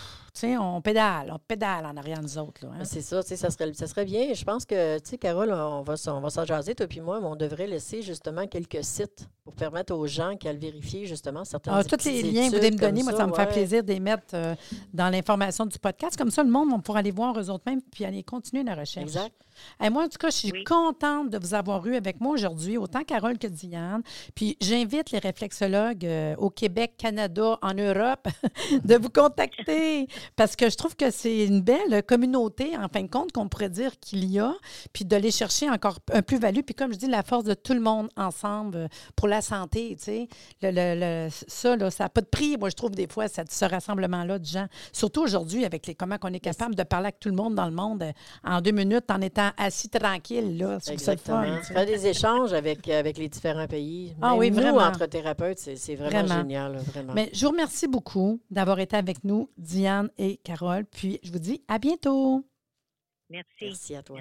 on 0.44 0.82
pédale, 0.82 1.30
on 1.32 1.38
pédale 1.38 1.86
en 1.86 1.96
arrière 1.96 2.20
nous 2.20 2.36
autres. 2.36 2.66
Hein. 2.66 2.84
C'est 2.84 3.00
ça, 3.00 3.22
ça 3.22 3.50
serait, 3.50 3.72
ça 3.72 3.86
serait 3.86 4.04
bien. 4.04 4.34
Je 4.34 4.44
pense 4.44 4.66
que, 4.66 4.98
tu 4.98 5.10
sais, 5.10 5.18
Carole, 5.18 5.50
on 5.50 5.82
va, 5.82 5.94
on 6.08 6.20
va 6.20 6.30
s'en 6.30 6.44
jaser, 6.44 6.74
toi 6.74 6.86
puis 6.86 7.00
moi, 7.00 7.20
mais 7.20 7.26
on 7.26 7.36
devrait 7.36 7.66
laisser 7.66 8.02
justement 8.02 8.46
quelques 8.46 8.65
sites 8.83 9.29
pour 9.44 9.55
permettre 9.55 9.94
aux 9.94 10.07
gens 10.07 10.37
qui 10.37 10.48
le 10.48 10.59
vérifier 10.59 11.07
justement 11.07 11.44
certaines 11.44 11.74
ah, 11.74 11.85
Tous 11.85 12.05
les 12.05 12.22
liens 12.22 12.46
que 12.46 12.50
vous 12.50 12.57
allez 12.57 12.70
me 12.70 12.79
donner, 12.79 13.02
moi, 13.02 13.12
ça, 13.12 13.26
me 13.26 13.33
fait 13.33 13.46
plaisir 13.46 13.85
de 13.85 13.92
les 13.92 14.00
mettre 14.00 14.35
euh, 14.35 14.55
dans 14.92 15.09
l'information 15.09 15.66
du 15.66 15.79
podcast. 15.79 16.16
Comme 16.16 16.31
ça, 16.31 16.42
le 16.42 16.50
monde 16.50 16.70
va 16.70 16.79
pouvoir 16.79 16.98
aller 16.98 17.11
voir 17.12 17.38
eux 17.38 17.50
autres 17.50 17.64
mêmes 17.66 17.81
puis 17.83 18.05
aller 18.05 18.22
continuer 18.22 18.64
la 18.64 18.74
recherche. 18.74 19.05
Exact. 19.05 19.35
Et 19.82 19.90
moi, 19.90 20.04
en 20.04 20.08
tout 20.08 20.18
cas, 20.18 20.30
je 20.30 20.36
suis 20.36 20.64
contente 20.64 21.30
de 21.30 21.38
vous 21.38 21.54
avoir 21.54 21.86
eu 21.86 21.96
avec 21.96 22.20
moi 22.20 22.32
aujourd'hui, 22.32 22.76
autant 22.78 23.04
Carole 23.04 23.38
que 23.38 23.46
Diane. 23.46 24.02
Puis 24.34 24.56
j'invite 24.60 25.10
les 25.10 25.18
réflexologues 25.18 26.04
euh, 26.04 26.34
au 26.38 26.50
Québec, 26.50 26.94
Canada, 26.98 27.58
en 27.62 27.74
Europe, 27.74 28.28
de 28.84 28.96
vous 28.96 29.10
contacter 29.10 30.06
parce 30.36 30.56
que 30.56 30.70
je 30.70 30.76
trouve 30.76 30.96
que 30.96 31.10
c'est 31.10 31.46
une 31.46 31.60
belle 31.60 32.02
communauté, 32.02 32.76
en 32.76 32.88
fin 32.88 33.02
de 33.02 33.10
compte, 33.10 33.32
qu'on 33.32 33.48
pourrait 33.48 33.70
dire 33.70 33.98
qu'il 34.00 34.24
y 34.24 34.38
a, 34.38 34.54
puis 34.92 35.04
d'aller 35.04 35.30
chercher 35.30 35.70
encore 35.70 35.98
un 36.12 36.22
plus-value. 36.22 36.60
Puis 36.60 36.74
comme 36.74 36.92
je 36.92 36.98
dis, 36.98 37.06
la 37.08 37.22
force 37.22 37.44
de 37.44 37.54
tout 37.54 37.74
le 37.74 37.80
monde 37.80 38.08
ensemble 38.16 38.76
euh, 38.76 38.88
pour 39.14 39.28
la 39.28 39.42
santé, 39.42 39.96
tu 39.98 40.04
sais. 40.04 40.28
Le, 40.62 41.28
ça, 41.30 41.76
là, 41.76 41.90
ça 41.90 42.04
n'a 42.04 42.08
pas 42.08 42.20
de 42.20 42.26
prix, 42.26 42.56
moi, 42.56 42.70
je 42.70 42.74
trouve, 42.74 42.90
des 42.90 43.06
fois, 43.06 43.26
ce 43.28 43.64
rassemblement-là 43.64 44.38
de 44.38 44.44
gens. 44.44 44.66
Surtout 44.92 45.22
aujourd'hui, 45.22 45.64
avec 45.64 45.86
les 45.86 45.94
comment 45.94 46.16
on 46.22 46.32
est 46.32 46.40
capable 46.40 46.74
de 46.74 46.82
parler 46.82 47.06
avec 47.06 47.20
tout 47.20 47.28
le 47.28 47.34
monde 47.34 47.54
dans 47.54 47.66
le 47.66 47.72
monde 47.72 48.02
euh, 48.02 48.12
en 48.44 48.60
deux 48.60 48.72
minutes 48.72 49.10
en 49.10 49.20
étant 49.20 49.45
assis 49.56 49.88
tranquille. 49.88 50.59
Là, 50.59 50.78
Exactement. 50.90 51.44
Tu 51.66 51.72
fais 51.72 51.87
des 51.87 52.06
échanges 52.06 52.52
avec, 52.52 52.88
avec 52.88 53.18
les 53.18 53.28
différents 53.28 53.66
pays. 53.66 54.14
ah 54.22 54.35
oui, 54.35 54.50
nous, 54.50 54.56
vraiment. 54.56 54.78
entre 54.78 55.06
thérapeutes, 55.06 55.59
c'est 55.59 55.94
vraiment, 55.94 56.38
génial. 56.38 56.76
vraiment. 56.76 57.12
Mais 57.14 57.30
je 57.32 57.44
vous 57.44 57.52
remercie 57.52 57.88
beaucoup 57.88 58.40
d'avoir 58.50 58.78
été 58.80 58.96
avec 58.96 59.24
nous, 59.24 59.50
Diane 59.56 60.11
et 60.18 60.38
Carole. 60.38 60.85
Puis 60.85 61.18
je 61.22 61.32
vous 61.32 61.38
dis 61.38 61.62
à 61.68 61.78
bientôt. 61.78 62.44
Merci. 63.30 63.50
Merci 63.62 63.96
à 63.96 64.02
toi. 64.02 64.20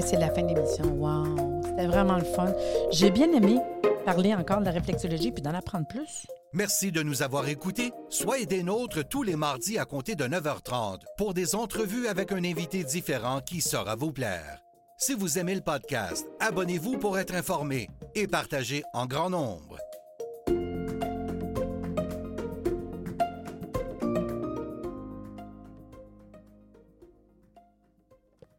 C'est 0.00 0.16
la 0.16 0.30
fin 0.30 0.42
de 0.42 0.54
l'émission. 0.54 0.84
Wow! 0.96 1.49
C'était 1.80 1.92
vraiment 1.92 2.18
le 2.18 2.24
fun. 2.24 2.52
J'ai 2.90 3.10
bien 3.10 3.32
aimé 3.32 3.58
parler 4.04 4.34
encore 4.34 4.60
de 4.60 4.66
la 4.66 4.70
réflexologie 4.70 5.32
puis 5.32 5.42
d'en 5.42 5.54
apprendre 5.54 5.86
plus. 5.88 6.26
Merci 6.52 6.92
de 6.92 7.02
nous 7.02 7.22
avoir 7.22 7.48
écoutés. 7.48 7.92
Soyez 8.10 8.44
des 8.44 8.62
nôtres 8.62 9.08
tous 9.08 9.22
les 9.22 9.36
mardis 9.36 9.78
à 9.78 9.86
compter 9.86 10.14
de 10.14 10.24
9h30 10.24 11.00
pour 11.16 11.32
des 11.32 11.54
entrevues 11.54 12.06
avec 12.06 12.32
un 12.32 12.44
invité 12.44 12.84
différent 12.84 13.40
qui 13.40 13.62
saura 13.62 13.94
vous 13.94 14.12
plaire. 14.12 14.58
Si 14.98 15.14
vous 15.14 15.38
aimez 15.38 15.54
le 15.54 15.62
podcast, 15.62 16.26
abonnez-vous 16.40 16.98
pour 16.98 17.18
être 17.18 17.34
informé 17.34 17.88
et 18.14 18.26
partagez 18.26 18.82
en 18.92 19.06
grand 19.06 19.30
nombre. 19.30 19.78